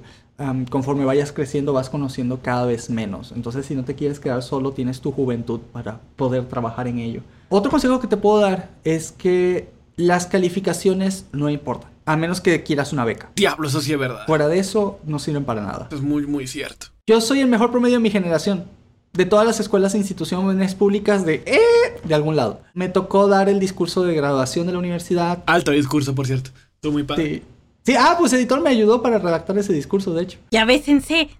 [0.70, 3.32] conforme vayas creciendo vas conociendo cada vez menos.
[3.32, 7.22] Entonces si no te quieres quedar solo, tienes tu juventud para poder trabajar en ello.
[7.48, 11.90] Otro consejo que te puedo dar es que las calificaciones no importan.
[12.04, 13.30] A menos que quieras una beca.
[13.36, 14.26] Diablo, eso sí es verdad.
[14.26, 15.88] Fuera de eso, no sirven para nada.
[15.92, 16.86] Es muy, muy cierto.
[17.06, 18.64] Yo soy el mejor promedio de mi generación.
[19.12, 21.42] De todas las escuelas e instituciones públicas de...
[21.46, 22.62] Eh, de algún lado.
[22.74, 25.42] Me tocó dar el discurso de graduación de la universidad.
[25.46, 26.50] Alto discurso, por cierto.
[26.80, 27.24] Tú muy padre.
[27.24, 27.42] Sí.
[27.84, 30.38] Sí, ah, pues editor me ayudó para redactar ese discurso, de hecho.
[30.52, 31.30] Ya bésense.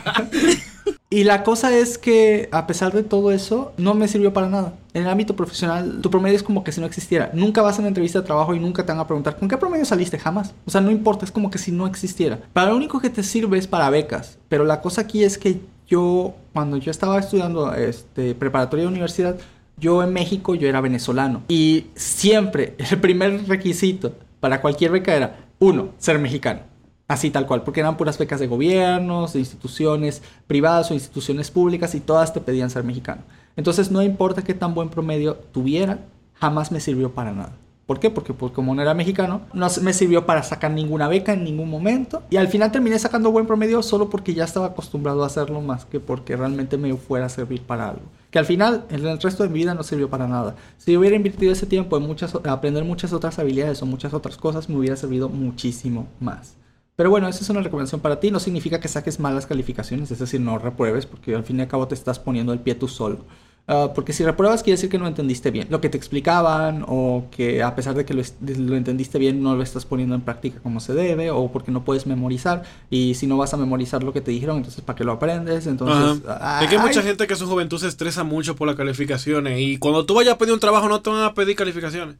[1.10, 4.74] y la cosa es que, a pesar de todo eso, no me sirvió para nada.
[4.92, 7.30] En el ámbito profesional, tu promedio es como que si no existiera.
[7.32, 9.56] Nunca vas a una entrevista de trabajo y nunca te van a preguntar, ¿con qué
[9.56, 10.18] promedio saliste?
[10.18, 10.52] Jamás.
[10.66, 12.40] O sea, no importa, es como que si no existiera.
[12.52, 14.36] Para lo único que te sirve es para becas.
[14.48, 19.36] Pero la cosa aquí es que yo, cuando yo estaba estudiando este, preparatoria de universidad,
[19.76, 21.42] yo en México, yo era venezolano.
[21.46, 26.60] Y siempre, el primer requisito para cualquier beca era, uno, ser mexicano.
[27.06, 31.94] Así tal cual, porque eran puras becas de gobiernos, de instituciones privadas o instituciones públicas
[31.94, 33.22] y todas te pedían ser mexicano.
[33.56, 35.98] Entonces no importa qué tan buen promedio tuviera,
[36.34, 37.52] jamás me sirvió para nada.
[37.90, 38.08] ¿Por qué?
[38.08, 41.68] Porque pues, como no era mexicano, no me sirvió para sacar ninguna beca en ningún
[41.68, 42.22] momento.
[42.30, 45.86] Y al final terminé sacando buen promedio solo porque ya estaba acostumbrado a hacerlo más
[45.86, 48.02] que porque realmente me fuera a servir para algo.
[48.30, 50.54] Que al final, en el resto de mi vida no sirvió para nada.
[50.78, 54.68] Si hubiera invertido ese tiempo en muchas, aprender muchas otras habilidades o muchas otras cosas,
[54.68, 56.56] me hubiera servido muchísimo más.
[56.94, 58.30] Pero bueno, esa es una recomendación para ti.
[58.30, 61.68] No significa que saques malas calificaciones, es decir, no repruebes, porque al fin y al
[61.68, 63.24] cabo te estás poniendo el pie tú solo.
[63.72, 67.26] Ah, porque si repruebas quiere decir que no entendiste bien lo que te explicaban o
[67.30, 70.58] que a pesar de que lo, lo, entendiste bien no lo estás poniendo en práctica
[70.60, 74.12] como se debe o porque no puedes memorizar y si no vas a memorizar lo
[74.12, 77.38] que te dijeron entonces para qué lo aprendes entonces hay que mucha gente que en
[77.38, 80.60] su juventud se estresa mucho por las calificaciones y cuando tú vayas a pedir un
[80.60, 82.16] trabajo no te van a pedir calificaciones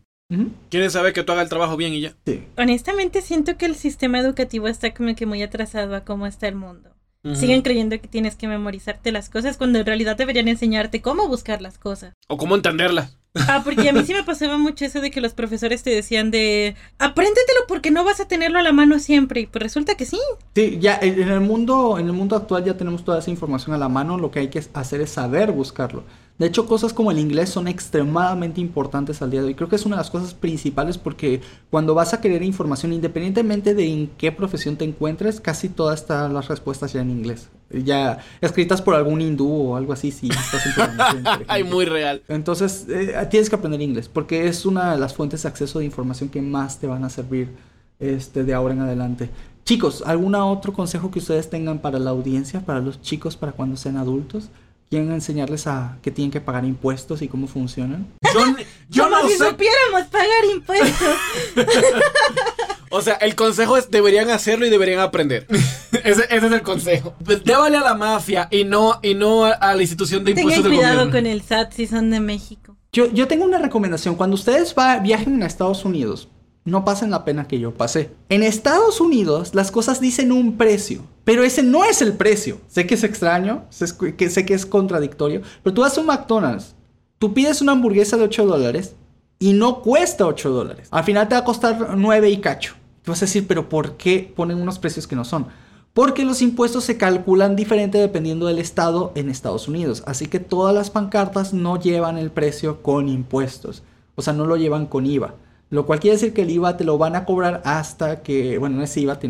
[0.68, 2.14] Quieren saber que tú hagas el trabajo bien y ya.
[2.24, 2.44] Sí.
[2.56, 6.54] Honestamente siento que el sistema educativo está como que muy atrasado a cómo está el
[6.54, 6.90] mundo.
[7.34, 11.60] Siguen creyendo que tienes que memorizarte las cosas cuando en realidad deberían enseñarte cómo buscar
[11.60, 12.14] las cosas.
[12.28, 13.16] O cómo entenderlas.
[13.34, 16.30] Ah, porque a mí sí me pasaba mucho eso de que los profesores te decían
[16.30, 19.42] de apréndetelo porque no vas a tenerlo a la mano siempre.
[19.42, 20.18] Y pues resulta que sí.
[20.54, 23.78] Sí, ya en el mundo, en el mundo actual ya tenemos toda esa información a
[23.78, 26.04] la mano, lo que hay que hacer es saber buscarlo.
[26.40, 29.54] De hecho, cosas como el inglés son extremadamente importantes al día de hoy.
[29.54, 33.74] Creo que es una de las cosas principales porque cuando vas a querer información, independientemente
[33.74, 37.50] de en qué profesión te encuentres, casi todas están las respuestas ya en inglés.
[37.68, 42.22] Ya escritas por algún hindú o algo así, si estás en Ay, muy real.
[42.26, 45.84] Entonces, eh, tienes que aprender inglés porque es una de las fuentes de acceso de
[45.84, 47.50] información que más te van a servir
[47.98, 49.28] este, de ahora en adelante.
[49.66, 53.76] Chicos, ¿algún otro consejo que ustedes tengan para la audiencia, para los chicos, para cuando
[53.76, 54.48] sean adultos?
[54.90, 58.08] Quieren enseñarles a que tienen que pagar impuestos y cómo funcionan.
[58.34, 58.40] Yo,
[58.88, 61.16] yo no si supiéramos pagar impuestos.
[62.90, 65.46] o sea, el consejo es deberían hacerlo y deberían aprender.
[66.04, 67.14] ese, es el consejo.
[67.20, 71.10] Débale a la mafia y no, y no a, la institución de impuestos Tengan cuidado
[71.12, 72.76] con el SAT si son de México.
[72.92, 74.16] Yo, yo tengo una recomendación.
[74.16, 76.28] Cuando ustedes va, viajen a Estados Unidos,
[76.64, 78.10] no pasen la pena que yo pasé.
[78.28, 82.60] En Estados Unidos las cosas dicen un precio, pero ese no es el precio.
[82.68, 83.86] Sé que es extraño, sé
[84.16, 86.74] que, es contradictorio, pero tú vas a un McDonald's,
[87.18, 88.94] tú pides una hamburguesa de 8 dólares
[89.38, 90.88] y no cuesta 8 dólares.
[90.90, 92.74] Al final te va a costar 9 y cacho.
[93.02, 95.46] Tú vas a decir, pero ¿por qué ponen unos precios que no son?
[95.94, 100.04] Porque los impuestos se calculan diferente dependiendo del estado en Estados Unidos.
[100.06, 103.82] Así que todas las pancartas no llevan el precio con impuestos.
[104.14, 105.34] O sea, no lo llevan con IVA.
[105.70, 108.76] Lo cual quiere decir que el IVA te lo van a cobrar hasta que, bueno,
[108.76, 109.20] no es IVA,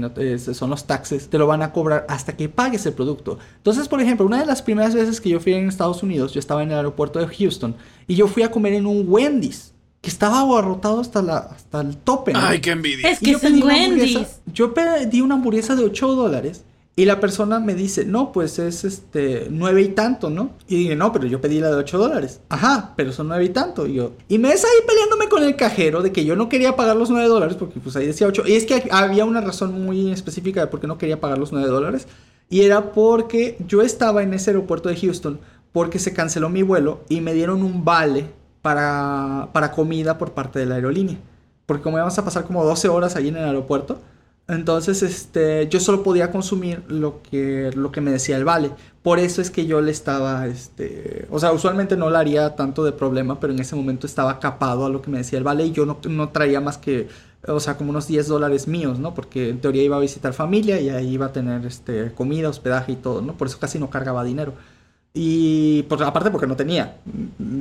[0.55, 3.39] son los taxes, te lo van a cobrar hasta que pagues el producto.
[3.59, 6.41] Entonces, por ejemplo, una de las primeras veces que yo fui en Estados Unidos, yo
[6.41, 7.77] estaba en el aeropuerto de Houston
[8.07, 11.99] y yo fui a comer en un Wendy's que estaba abarrotado hasta, la, hasta el
[11.99, 12.33] tope.
[12.35, 13.11] Ay, qué envidia.
[13.11, 14.41] Es que es un Wendy's.
[14.47, 16.65] Yo pedí una hamburguesa de 8 dólares
[16.97, 20.51] y la persona me dice, no, pues es este, nueve y tanto, ¿no?
[20.69, 22.41] Y dije, no, pero yo pedí la de 8 dólares.
[22.49, 23.87] Ajá, pero son nueve y tanto.
[23.87, 26.77] Y yo, y me ves ahí peleándome con el cajero de que yo no quería
[26.77, 28.43] pagar los 9 dólares porque pues ahí decía 8.
[28.47, 31.53] Y es que había una razón muy específica de por qué no quería pagar los
[31.53, 32.07] 9 dólares.
[32.51, 35.41] Y era porque yo estaba en ese aeropuerto de Houston
[35.73, 38.27] porque se canceló mi vuelo y me dieron un vale
[38.61, 41.17] para, para comida por parte de la aerolínea.
[41.65, 44.01] Porque como íbamos a pasar como 12 horas allí en el aeropuerto,
[44.51, 48.71] entonces, este, yo solo podía consumir lo que, lo que me decía el vale.
[49.03, 52.85] Por eso es que yo le estaba, este, o sea, usualmente no le haría tanto
[52.85, 55.65] de problema, pero en ese momento estaba capado a lo que me decía el vale
[55.67, 57.09] y yo no, no traía más que,
[57.47, 59.15] o sea, como unos 10 dólares míos, ¿no?
[59.15, 62.93] Porque en teoría iba a visitar familia y ahí iba a tener, este, comida, hospedaje
[62.93, 63.35] y todo, ¿no?
[63.37, 64.55] Por eso casi no cargaba dinero.
[65.13, 66.99] Y pues, aparte porque no tenía,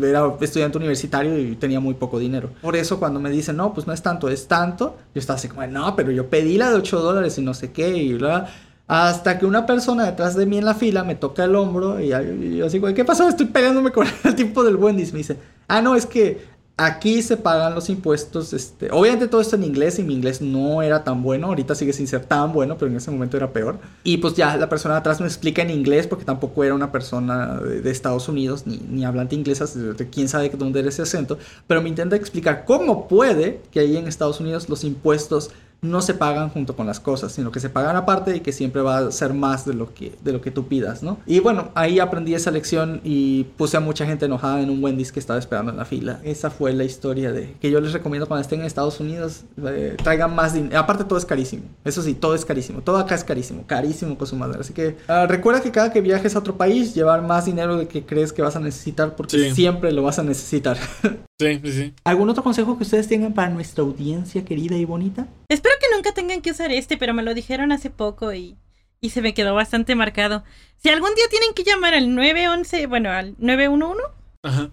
[0.04, 2.52] era estudiante universitario y tenía muy poco dinero.
[2.62, 5.47] Por eso cuando me dicen, no, pues no es tanto, es tanto, yo estaba así
[5.47, 8.50] como, no, pero yo pedí la de 8 dólares y no sé qué, y bla.
[8.88, 12.10] Hasta que una persona detrás de mí en la fila me toca el hombro y
[12.58, 13.28] yo así, güey, ¿qué pasó?
[13.28, 15.14] Estoy peleándome con el tipo del Wendy's.
[15.14, 15.38] Me dice,
[15.68, 18.54] ah, no, es que aquí se pagan los impuestos.
[18.54, 21.48] Este, obviamente todo esto en inglés y mi inglés no era tan bueno.
[21.48, 23.80] Ahorita sigue sin ser tan bueno, pero en ese momento era peor.
[24.04, 26.92] Y pues ya la persona de atrás me explica en inglés porque tampoco era una
[26.92, 31.38] persona de, Estados Unidos ni, ni hablante inglés, de quién sabe dónde era ese acento.
[31.68, 35.52] Pero me intenta explicar cómo puede que ahí en Estados Unidos los impuestos
[35.82, 38.82] no se pagan junto con las cosas, sino que se pagan aparte y que siempre
[38.82, 41.20] va a ser más de lo que, de lo que tú pidas, ¿no?
[41.26, 45.12] Y bueno, ahí aprendí esa lección y puse a mucha gente enojada en un Wendy's
[45.12, 46.20] que estaba esperando en la fila.
[46.24, 49.96] Esa fue la historia de que yo les recomiendo cuando estén en Estados Unidos, eh,
[50.02, 50.78] traigan más dinero.
[50.78, 54.28] Aparte todo es carísimo, eso sí, todo es carísimo, todo acá es carísimo, carísimo con
[54.28, 54.60] su madre.
[54.60, 57.88] Así que ah, recuerda que cada que viajes a otro país, llevar más dinero de
[57.88, 60.78] que crees que vas a necesitar porque siempre lo vas a necesitar.
[61.42, 61.94] Sí, sí, sí.
[62.04, 65.26] ¿Algún otro consejo que ustedes tengan para nuestra audiencia querida y bonita?
[65.50, 68.56] Espero que nunca tengan que usar este, pero me lo dijeron hace poco y,
[69.02, 70.43] y se me quedó bastante marcado.
[70.78, 74.04] Si algún día tienen que llamar al 911, bueno, al 911,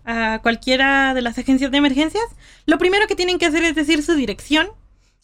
[0.04, 2.24] a cualquiera de las agencias de emergencias,
[2.66, 4.68] lo primero que tienen que hacer es decir su dirección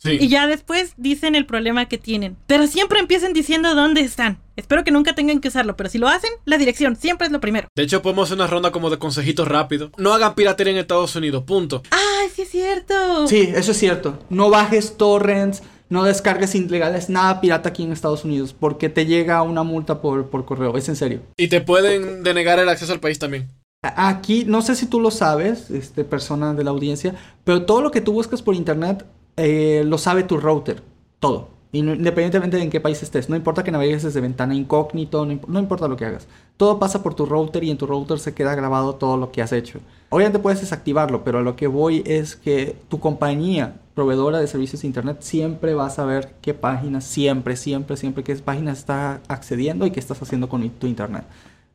[0.04, 2.36] y ya después dicen el problema que tienen.
[2.46, 4.40] Pero siempre empiecen diciendo dónde están.
[4.56, 7.40] Espero que nunca tengan que usarlo, pero si lo hacen, la dirección siempre es lo
[7.40, 7.68] primero.
[7.74, 9.92] De hecho, podemos hacer una ronda como de consejitos rápidos.
[9.96, 11.82] No hagan piratería en Estados Unidos, punto.
[11.90, 13.26] ¡Ah, sí es cierto!
[13.26, 14.18] Sí, eso es cierto.
[14.30, 19.42] No bajes torrents, no descargues ilegales, nada pirata aquí en Estados Unidos, porque te llega
[19.42, 21.20] una multa por, por correo, es en serio.
[21.36, 23.48] Y te pueden denegar el acceso al país también.
[23.82, 27.14] Aquí, no sé si tú lo sabes, este, persona de la audiencia,
[27.44, 29.04] pero todo lo que tú buscas por internet
[29.36, 30.82] eh, lo sabe tu router,
[31.18, 31.51] todo.
[31.74, 35.88] Independientemente de en qué país estés, no importa que navegues desde ventana incógnito, no, importa
[35.88, 36.28] lo que hagas.
[36.58, 39.40] Todo pasa por tu router y en tu router se queda grabado todo lo que
[39.40, 39.80] has hecho.
[40.10, 44.82] Obviamente puedes desactivarlo, pero a lo que voy es que tu compañía proveedora de servicios
[44.82, 49.86] de internet siempre va a saber qué páginas, siempre, siempre, siempre qué páginas está accediendo
[49.86, 51.24] y qué estás haciendo con tu internet.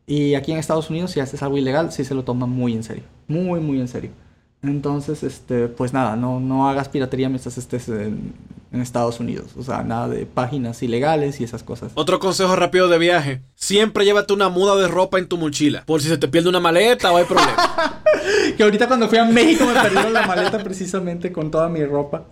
[0.05, 2.83] Y aquí en Estados Unidos, si haces algo ilegal, sí se lo toman muy en
[2.83, 3.03] serio.
[3.27, 4.11] Muy, muy en serio.
[4.61, 8.33] Entonces, este, pues nada, no, no hagas piratería mientras estés en,
[8.72, 9.47] Estados Unidos.
[9.57, 11.91] O sea, nada de páginas ilegales y esas cosas.
[11.95, 13.41] Otro consejo rápido de viaje.
[13.55, 15.84] Siempre llévate una muda de ropa en tu mochila.
[15.86, 18.03] Por si se te pierde una maleta o hay problema.
[18.57, 22.26] que ahorita cuando fui a México me perdieron la maleta precisamente con toda mi ropa.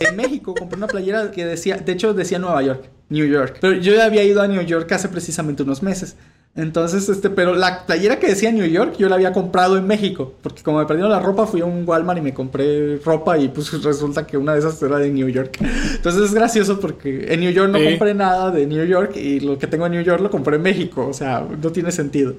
[0.00, 3.58] En México compré una playera que decía, de hecho decía Nueva York, New York.
[3.60, 6.16] Pero yo ya había ido a New York hace precisamente unos meses.
[6.56, 10.34] Entonces, este, pero la playera que decía New York, yo la había comprado en México.
[10.42, 13.48] Porque como me perdieron la ropa, fui a un Walmart y me compré ropa y
[13.48, 15.58] pues resulta que una de esas era de New York.
[15.60, 19.58] Entonces es gracioso porque en New York no compré nada de New York y lo
[19.58, 21.06] que tengo en New York lo compré en México.
[21.06, 22.34] O sea, no tiene sentido.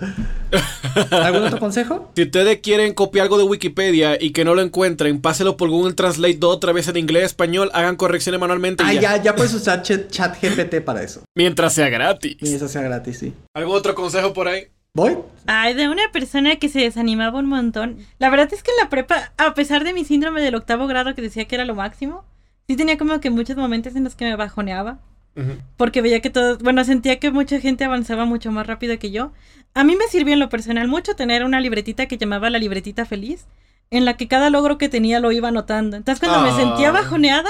[1.12, 2.12] ¿Algún otro consejo?
[2.16, 5.94] Si ustedes quieren copiar algo de Wikipedia y que no lo encuentren, páselo por Google
[5.94, 8.84] Translate dos otra vez en inglés, español, hagan correcciones manualmente.
[8.86, 9.22] Ah, ya.
[9.22, 11.22] ya, puedes usar chat, chat GPT para eso.
[11.36, 12.38] Mientras sea gratis.
[12.42, 13.34] Mientras sea gratis, sí.
[13.54, 14.68] ¿Algún otro consejo por ahí?
[14.94, 15.18] ¿Voy?
[15.46, 17.98] Ay, de una persona que se desanimaba un montón.
[18.18, 21.14] La verdad es que en la prepa, a pesar de mi síndrome del octavo grado
[21.16, 22.26] que decía que era lo máximo,
[22.68, 25.00] sí tenía como que muchos momentos en los que me bajoneaba.
[25.78, 29.32] Porque veía que todos, bueno, sentía que mucha gente avanzaba mucho más rápido que yo.
[29.74, 33.06] A mí me sirvió en lo personal mucho tener una libretita que llamaba la libretita
[33.06, 33.46] feliz,
[33.90, 35.96] en la que cada logro que tenía lo iba anotando.
[35.96, 36.92] Entonces cuando me sentía ah.
[36.92, 37.50] bajoneada,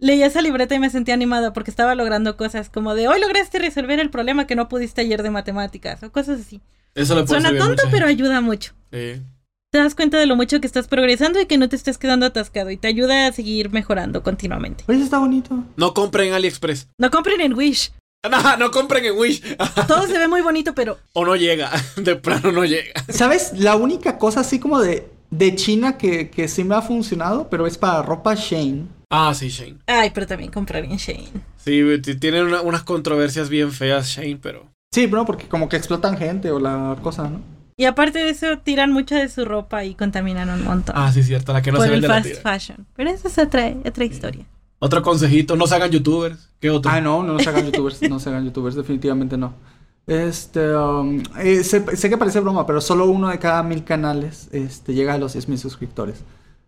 [0.00, 3.58] leía esa libreta y me sentía animada porque estaba logrando cosas como de hoy lograste
[3.58, 6.60] resolver el problema que no pudiste ayer de matemáticas o cosas así.
[6.94, 8.72] Eso Suena tonto, pero ayuda mucho.
[8.92, 9.22] Sí.
[9.70, 12.26] Te das cuenta de lo mucho que estás progresando y que no te estés quedando
[12.26, 14.82] atascado y te ayuda a seguir mejorando continuamente.
[14.88, 15.62] Eso está bonito.
[15.76, 16.88] No compren en AliExpress.
[16.98, 17.92] No compren en Wish.
[18.30, 19.56] No, no compren en Wish.
[19.88, 20.98] Todo se ve muy bonito, pero.
[21.14, 21.70] O no llega.
[21.96, 22.92] De plano no llega.
[23.08, 23.52] ¿Sabes?
[23.54, 27.66] La única cosa así como de, de China que, que sí me ha funcionado, pero
[27.66, 29.78] es para ropa Shane Ah, sí, Shane.
[29.86, 31.28] Ay, pero también comprar en Shane.
[31.56, 31.82] Sí,
[32.20, 34.66] tienen unas controversias bien feas Shane, pero...
[34.92, 37.40] Sí, pero porque como que explotan gente o la cosa, ¿no?
[37.76, 40.94] Y aparte de eso, tiran mucha de su ropa y contaminan un montón.
[40.98, 42.86] Ah, sí, cierto, la que no se vende el fast fashion.
[42.94, 44.44] Pero eso es otra, otra historia.
[44.78, 46.50] Otro consejito, no se hagan youtubers.
[46.60, 46.90] ¿Qué otro?
[46.90, 49.54] Ah, no, no, se hagan youtubers, no se hagan youtubers, definitivamente no.
[50.06, 54.48] Este, um, eh, sé, sé, que parece broma, pero solo uno de cada mil canales
[54.52, 56.22] este, llega a los 10.000 suscriptores.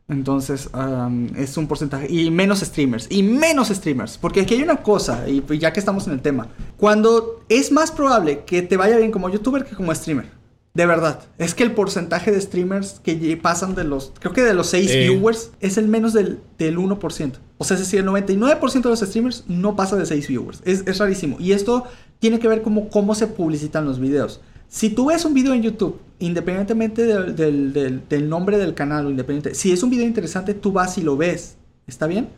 [0.09, 2.07] Entonces, um, es un porcentaje.
[2.13, 3.07] Y menos streamers.
[3.09, 4.19] Y menos streamers.
[4.19, 6.49] Porque aquí hay una cosa, y pues ya que estamos en el tema.
[6.77, 10.27] Cuando es más probable que te vaya bien como youtuber que como streamer.
[10.75, 11.21] De verdad.
[11.37, 14.13] Es que el porcentaje de streamers que pasan de los.
[14.19, 15.09] Creo que de los 6 Eh.
[15.09, 17.33] viewers es el menos del, del 1%.
[17.59, 20.63] O sea, es decir, el 99% de los streamers no pasa de 6 viewers.
[20.65, 21.37] Es, es rarísimo.
[21.39, 21.85] Y esto
[22.19, 24.41] tiene que ver como cómo se publicitan los videos.
[24.73, 29.83] Si tú ves un video en YouTube, independientemente del, nombre del canal independiente, si es
[29.83, 31.59] un video interesante, tú vas y lo ves.
[31.87, 32.31] ¿Está bien?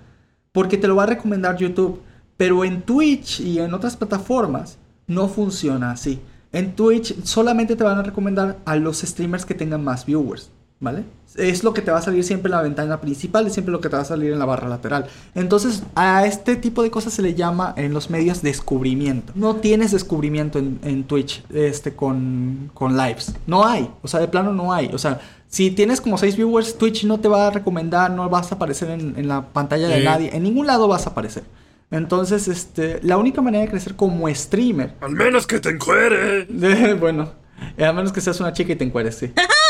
[0.50, 2.00] Porque te lo va a recomendar YouTube.
[2.36, 6.18] Pero en Twitch y en otras plataformas no funciona así.
[6.50, 10.50] En Twitch solamente te van a recomendar a los streamers que tengan más viewers.
[10.80, 11.04] ¿Vale?
[11.36, 13.80] Es lo que te va a salir siempre en la ventana principal y siempre lo
[13.80, 15.06] que te va a salir en la barra lateral.
[15.34, 19.32] Entonces, a este tipo de cosas se le llama en los medios descubrimiento.
[19.34, 23.34] No tienes descubrimiento en, en Twitch este, con, con lives.
[23.46, 23.90] No hay.
[24.02, 24.90] O sea, de plano no hay.
[24.92, 28.52] O sea, si tienes como 6 viewers, Twitch no te va a recomendar, no vas
[28.52, 30.36] a aparecer en, en la pantalla de nadie.
[30.36, 31.44] En ningún lado vas a aparecer.
[31.90, 36.44] Entonces, este, la única manera de crecer como streamer, Al menos que te encuere.
[37.00, 37.32] bueno,
[37.76, 39.32] eh, a menos que seas una chica y te encueres, sí.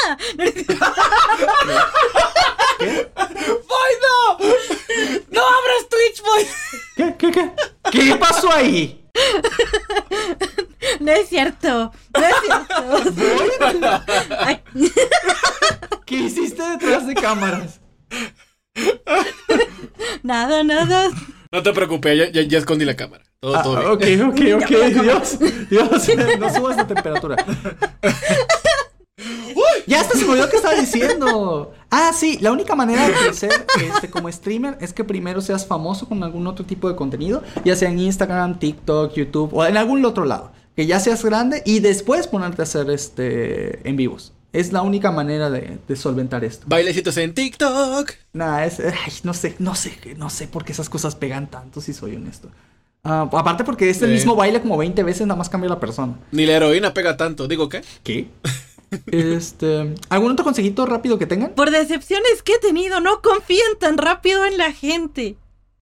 [2.78, 4.38] ¡Boy, no!
[5.30, 6.46] ¡No abras Twitch, boy!
[6.96, 7.14] ¿Qué?
[7.18, 7.30] ¿Qué?
[7.32, 7.50] ¿Qué?
[7.90, 9.00] ¿Qué pasó ahí?
[11.00, 11.92] No es cierto.
[12.14, 14.02] No es cierto.
[14.40, 14.60] Ay,
[16.06, 17.80] ¿Qué hiciste detrás de cámaras?
[20.22, 21.10] nada, nada.
[21.52, 23.22] No te preocupes, ya, ya- ya escondí la cámara.
[23.38, 24.22] Todo, Ah, todo bien.
[24.22, 24.68] ok, ok, ok.
[25.02, 25.38] Dios,
[25.70, 26.08] Dios,
[26.40, 27.36] no subas de temperatura.
[29.86, 31.72] Ya hasta se me olvidó que estaba diciendo.
[31.90, 36.08] Ah, sí, la única manera de crecer este, como streamer es que primero seas famoso
[36.08, 40.04] con algún otro tipo de contenido, ya sea en Instagram, TikTok, YouTube o en algún
[40.04, 40.52] otro lado.
[40.74, 44.32] Que ya seas grande y después ponerte a hacer este en vivos.
[44.52, 46.64] Es la única manera de, de solventar esto.
[46.68, 48.12] Bailecitos en TikTok.
[48.32, 51.80] Nah, es, ay, no sé, no sé, no sé por qué esas cosas pegan tanto,
[51.80, 52.50] si soy honesto.
[53.04, 56.14] Ah, aparte porque es el mismo baile como 20 veces, nada más cambia la persona.
[56.32, 57.46] Ni la heroína pega tanto.
[57.46, 57.82] ¿Digo qué?
[58.02, 58.28] ¿Qué?
[59.10, 61.54] este, ¿algún otro consejito rápido que tengan?
[61.54, 65.36] Por decepciones que he tenido, no confíen tan rápido en la gente.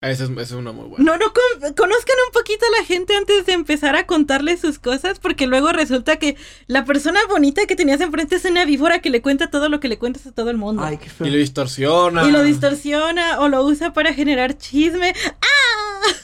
[0.00, 1.04] Ah, Esa es, es una muy buena.
[1.04, 4.78] No, no, con- conozcan un poquito a la gente antes de empezar a contarles sus
[4.78, 6.36] cosas, porque luego resulta que
[6.68, 9.88] la persona bonita que tenías enfrente es una víbora que le cuenta todo lo que
[9.88, 10.84] le cuentas a todo el mundo.
[10.84, 11.26] Ay, qué feo.
[11.26, 12.24] Y lo distorsiona.
[12.28, 15.14] Y lo distorsiona o lo usa para generar chisme.
[15.40, 15.46] ¡Ah!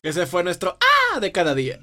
[0.03, 1.20] Ese fue nuestro ¡Ah!
[1.20, 1.78] de cada día.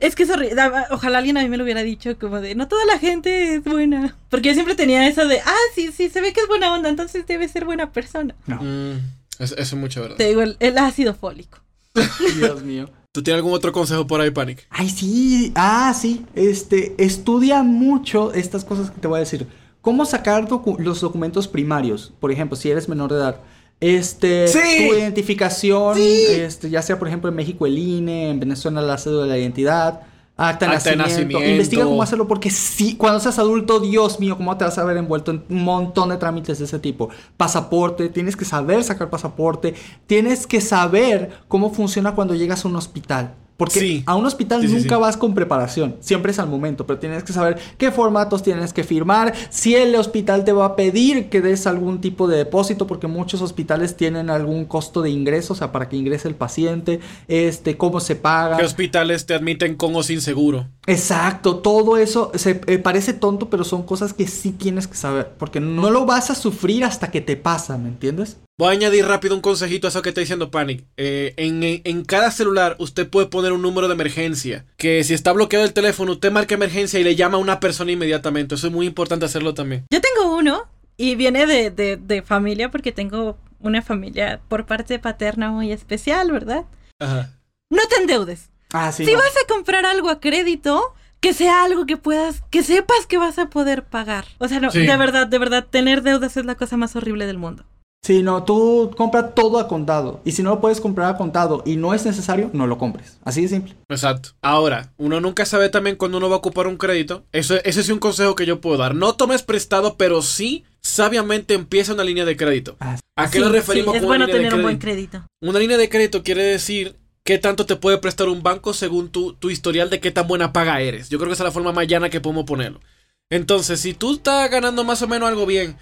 [0.00, 0.60] Es que horrible.
[0.90, 3.64] Ojalá alguien a mí me lo hubiera dicho, como de, no toda la gente es
[3.64, 4.16] buena.
[4.30, 6.88] Porque yo siempre tenía eso de, ah, sí, sí, se ve que es buena onda,
[6.88, 8.34] entonces debe ser buena persona.
[8.46, 8.98] No, Mm,
[9.38, 10.16] eso, eso es mucha verdad.
[10.16, 11.58] Te digo, el, el ácido fólico.
[12.36, 12.88] Dios mío.
[13.12, 14.66] ¿Tú tienes algún otro consejo por ahí, Panic?
[14.70, 15.52] Ay, sí.
[15.56, 16.24] Ah, sí.
[16.34, 19.46] Este, estudia mucho estas cosas que te voy a decir.
[19.80, 22.12] ¿Cómo sacar docu- los documentos primarios?
[22.20, 23.40] Por ejemplo, si eres menor de edad.
[23.80, 24.88] Este, Sí.
[24.88, 26.24] tu identificación, Sí.
[26.30, 29.38] este, ya sea por ejemplo en México el INE, en Venezuela la cédula de la
[29.38, 30.00] identidad,
[30.36, 31.04] acta de Acta de nacimiento.
[31.38, 31.50] nacimiento.
[31.50, 34.96] Investiga cómo hacerlo porque sí, cuando seas adulto, Dios mío, cómo te vas a ver
[34.96, 37.08] envuelto en un montón de trámites de ese tipo.
[37.36, 39.74] Pasaporte, tienes que saber sacar pasaporte,
[40.06, 43.34] tienes que saber cómo funciona cuando llegas a un hospital.
[43.58, 44.02] Porque Sí.
[44.06, 45.00] a un hospital Sí, nunca sí.
[45.00, 48.84] vas con preparación, siempre es al momento, pero tienes que saber qué formatos tienes que
[48.84, 53.08] firmar, si el hospital te va a pedir que des algún tipo de depósito, porque
[53.08, 57.76] muchos hospitales tienen algún costo de ingreso, o sea, para que ingrese el paciente, este,
[57.76, 58.56] cómo se paga.
[58.58, 60.68] ¿Qué hospitales te admiten con o sin seguro?
[60.88, 65.32] Exacto, todo eso se eh, parece tonto, pero son cosas que sí tienes que saber,
[65.38, 68.38] porque no lo vas a sufrir hasta que te pasa, ¿me entiendes?
[68.58, 70.84] Voy a añadir rápido un consejito a eso que está diciendo Panic.
[70.96, 74.64] Eh, en, en- en cada celular usted puede poner un número de emergencia.
[74.78, 77.92] Que si está bloqueado el teléfono, usted marca emergencia y le llama a una persona
[77.92, 78.54] inmediatamente.
[78.54, 79.84] Eso es muy importante hacerlo también.
[79.92, 80.62] Yo tengo uno
[80.96, 86.32] y viene de, de, de familia porque tengo una familia por parte paterna muy especial,
[86.32, 86.64] ¿verdad?
[86.98, 87.38] Ajá.
[87.70, 88.50] No te endeudes.
[88.72, 89.04] Ah, sí.
[89.04, 89.18] si no.
[89.18, 93.38] vas a comprar algo a crédito, que sea algo que puedas, que sepas que vas
[93.38, 94.24] a poder pagar.
[94.38, 94.86] O sea, no, Sí.
[94.86, 97.64] de verdad, de verdad, tener deudas es la cosa más horrible del mundo.
[98.04, 100.20] Sí, no, tú compra todo a contado.
[100.24, 103.18] Y si no lo puedes comprar a contado y no es necesario, no lo compres.
[103.24, 103.74] Así de simple.
[103.88, 104.30] Exacto.
[104.40, 107.24] Ahora, uno nunca sabe también cuando uno va a ocupar un crédito.
[107.32, 108.94] Eso, ese es un consejo que yo puedo dar.
[108.94, 112.76] No tomes prestado, pero sí sabiamente empieza una línea de crédito.
[112.78, 114.62] Ah, ¿A qué Sí, nos referimos sí, es con bueno una línea tener un de
[114.62, 115.10] buen crédito?
[115.18, 115.26] crédito.
[115.42, 116.96] Una línea de crédito quiere decir
[117.28, 120.54] qué tanto te puede prestar un banco según tu, tu historial de qué tan buena
[120.54, 121.10] paga eres.
[121.10, 122.80] Yo creo que esa es la forma más llana que podemos ponerlo.
[123.28, 125.76] Entonces, si tú estás ganando más o menos algo bien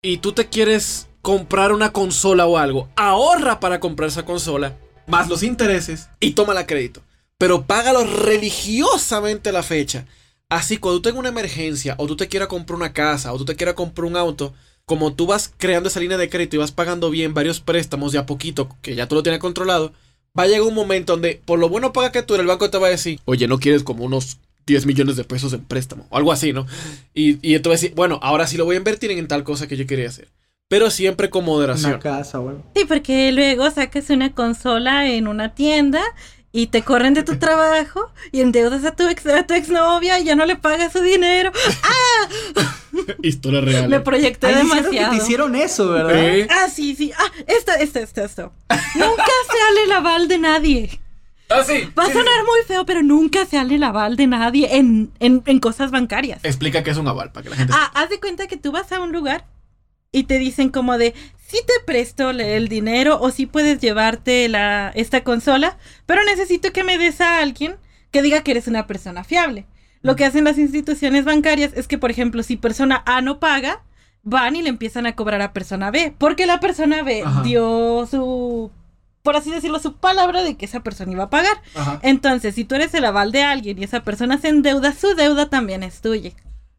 [0.00, 5.28] y tú te quieres comprar una consola o algo, ahorra para comprar esa consola, más
[5.28, 7.02] los intereses y toma la crédito.
[7.36, 10.06] Pero págalo religiosamente la fecha.
[10.48, 13.44] Así, cuando tú tengas una emergencia, o tú te quieras comprar una casa, o tú
[13.44, 14.54] te quieras comprar un auto,
[14.84, 18.18] como tú vas creando esa línea de crédito y vas pagando bien varios préstamos de
[18.18, 19.92] a poquito, que ya tú lo tienes controlado,
[20.38, 22.78] va a llegar un momento donde, por lo bueno paga que tú, el banco te
[22.78, 26.16] va a decir, oye, no quieres como unos 10 millones de pesos en préstamo, o
[26.16, 26.66] algo así, ¿no?
[27.14, 29.44] Y, y tú vas a decir, bueno, ahora sí lo voy a invertir en tal
[29.44, 30.28] cosa que yo quería hacer.
[30.68, 31.94] Pero siempre con moderación.
[31.94, 32.62] Una casa o algo.
[32.76, 36.00] Sí, porque luego sacas una consola en una tienda
[36.52, 40.24] y te corren de tu trabajo y endeudas a tu ex, a tu exnovia y
[40.24, 41.52] ya no le pagas su dinero.
[41.84, 42.28] ¡Ah!
[43.22, 43.88] Historia real.
[43.88, 45.10] Me proyecté Ay, dijeron que demasiado.
[45.10, 46.18] te hicieron eso, ¿verdad?
[46.24, 46.48] ¿Eh?
[46.50, 47.12] Ah, sí, sí.
[47.16, 48.52] Ah, esto, esto, esto, esto.
[48.96, 51.00] Nunca sale el aval de nadie.
[51.48, 51.88] Ah, sí.
[51.98, 55.10] Va a Sí, sí, sonar muy feo, pero nunca sale el aval de nadie en,
[55.20, 56.40] en, en cosas bancarias.
[56.44, 58.72] Explica que es un aval para que la gente Ah, haz de cuenta que tú
[58.72, 59.44] vas a un lugar
[60.12, 61.14] y te dicen como de,
[61.50, 66.84] sí te presto el dinero o sí puedes llevarte la, esta consola, pero necesito que
[66.84, 67.76] me des a alguien
[68.10, 69.66] que diga que eres una persona fiable.
[70.02, 73.82] Lo que hacen las instituciones bancarias es que, por ejemplo, si persona A no paga,
[74.22, 77.42] van y le empiezan a cobrar a persona B, porque la persona B Ajá.
[77.42, 78.70] dio su,
[79.22, 81.60] por así decirlo, su palabra de que esa persona iba a pagar.
[81.74, 82.00] Ajá.
[82.02, 85.50] Entonces, si tú eres el aval de alguien y esa persona se endeuda, su deuda
[85.50, 86.32] también es tuya.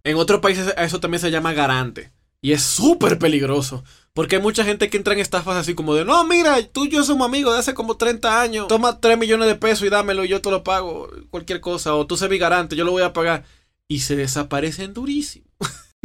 [0.03, 2.11] En otros países eso también se llama garante.
[2.41, 3.84] Y es súper peligroso.
[4.14, 6.89] Porque hay mucha gente que entra en estafas así como de, no, mira, tú y
[6.89, 8.68] yo somos amigos de hace como 30 años.
[8.68, 11.09] Toma 3 millones de pesos y dámelo y yo te lo pago.
[11.30, 11.95] Cualquier cosa.
[11.95, 13.45] O tú sé mi garante, yo lo voy a pagar.
[13.88, 15.45] Y se desaparecen durísimo.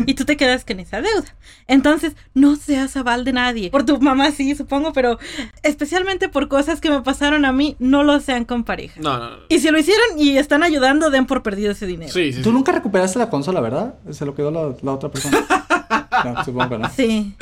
[0.07, 1.35] y tú te quedas con esa deuda.
[1.67, 3.71] Entonces, no seas aval de nadie.
[3.71, 5.19] Por tu mamá sí, supongo, pero
[5.65, 9.01] especialmente por cosas que me pasaron a mí, no lo sean con pareja.
[9.01, 9.37] No, no, no.
[9.49, 12.13] Y si lo hicieron y están ayudando, den por perdido ese dinero.
[12.13, 12.43] Sí, sí.
[12.43, 12.55] Tú sí.
[12.55, 13.97] nunca recuperaste la consola, ¿verdad?
[14.11, 15.45] Se lo quedó la, la otra persona.
[16.25, 16.91] No, supongo que no.
[16.91, 17.35] Sí,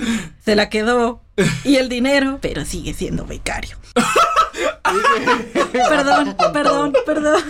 [0.44, 1.20] se la quedó.
[1.64, 3.76] Y el dinero, pero sigue siendo becario.
[5.72, 7.42] perdón, perdón, perdón.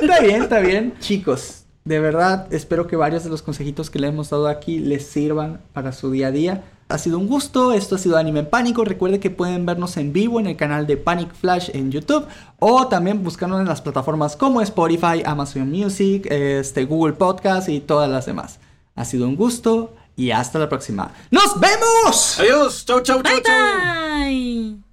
[0.00, 0.94] Está bien, está bien.
[1.00, 5.06] Chicos, de verdad espero que varios de los consejitos que le hemos dado aquí les
[5.06, 6.64] sirvan para su día a día.
[6.90, 8.84] Ha sido un gusto, esto ha sido Anime en Pánico.
[8.84, 12.26] Recuerde que pueden vernos en vivo en el canal de Panic Flash en YouTube
[12.58, 18.08] o también buscarnos en las plataformas como Spotify, Amazon Music, este, Google Podcast y todas
[18.10, 18.58] las demás.
[18.94, 21.10] Ha sido un gusto y hasta la próxima.
[21.30, 22.38] ¡Nos vemos!
[22.40, 22.84] Adiós.
[22.84, 23.54] Chau, chau, chau, Bye chau.
[23.54, 24.87] bye.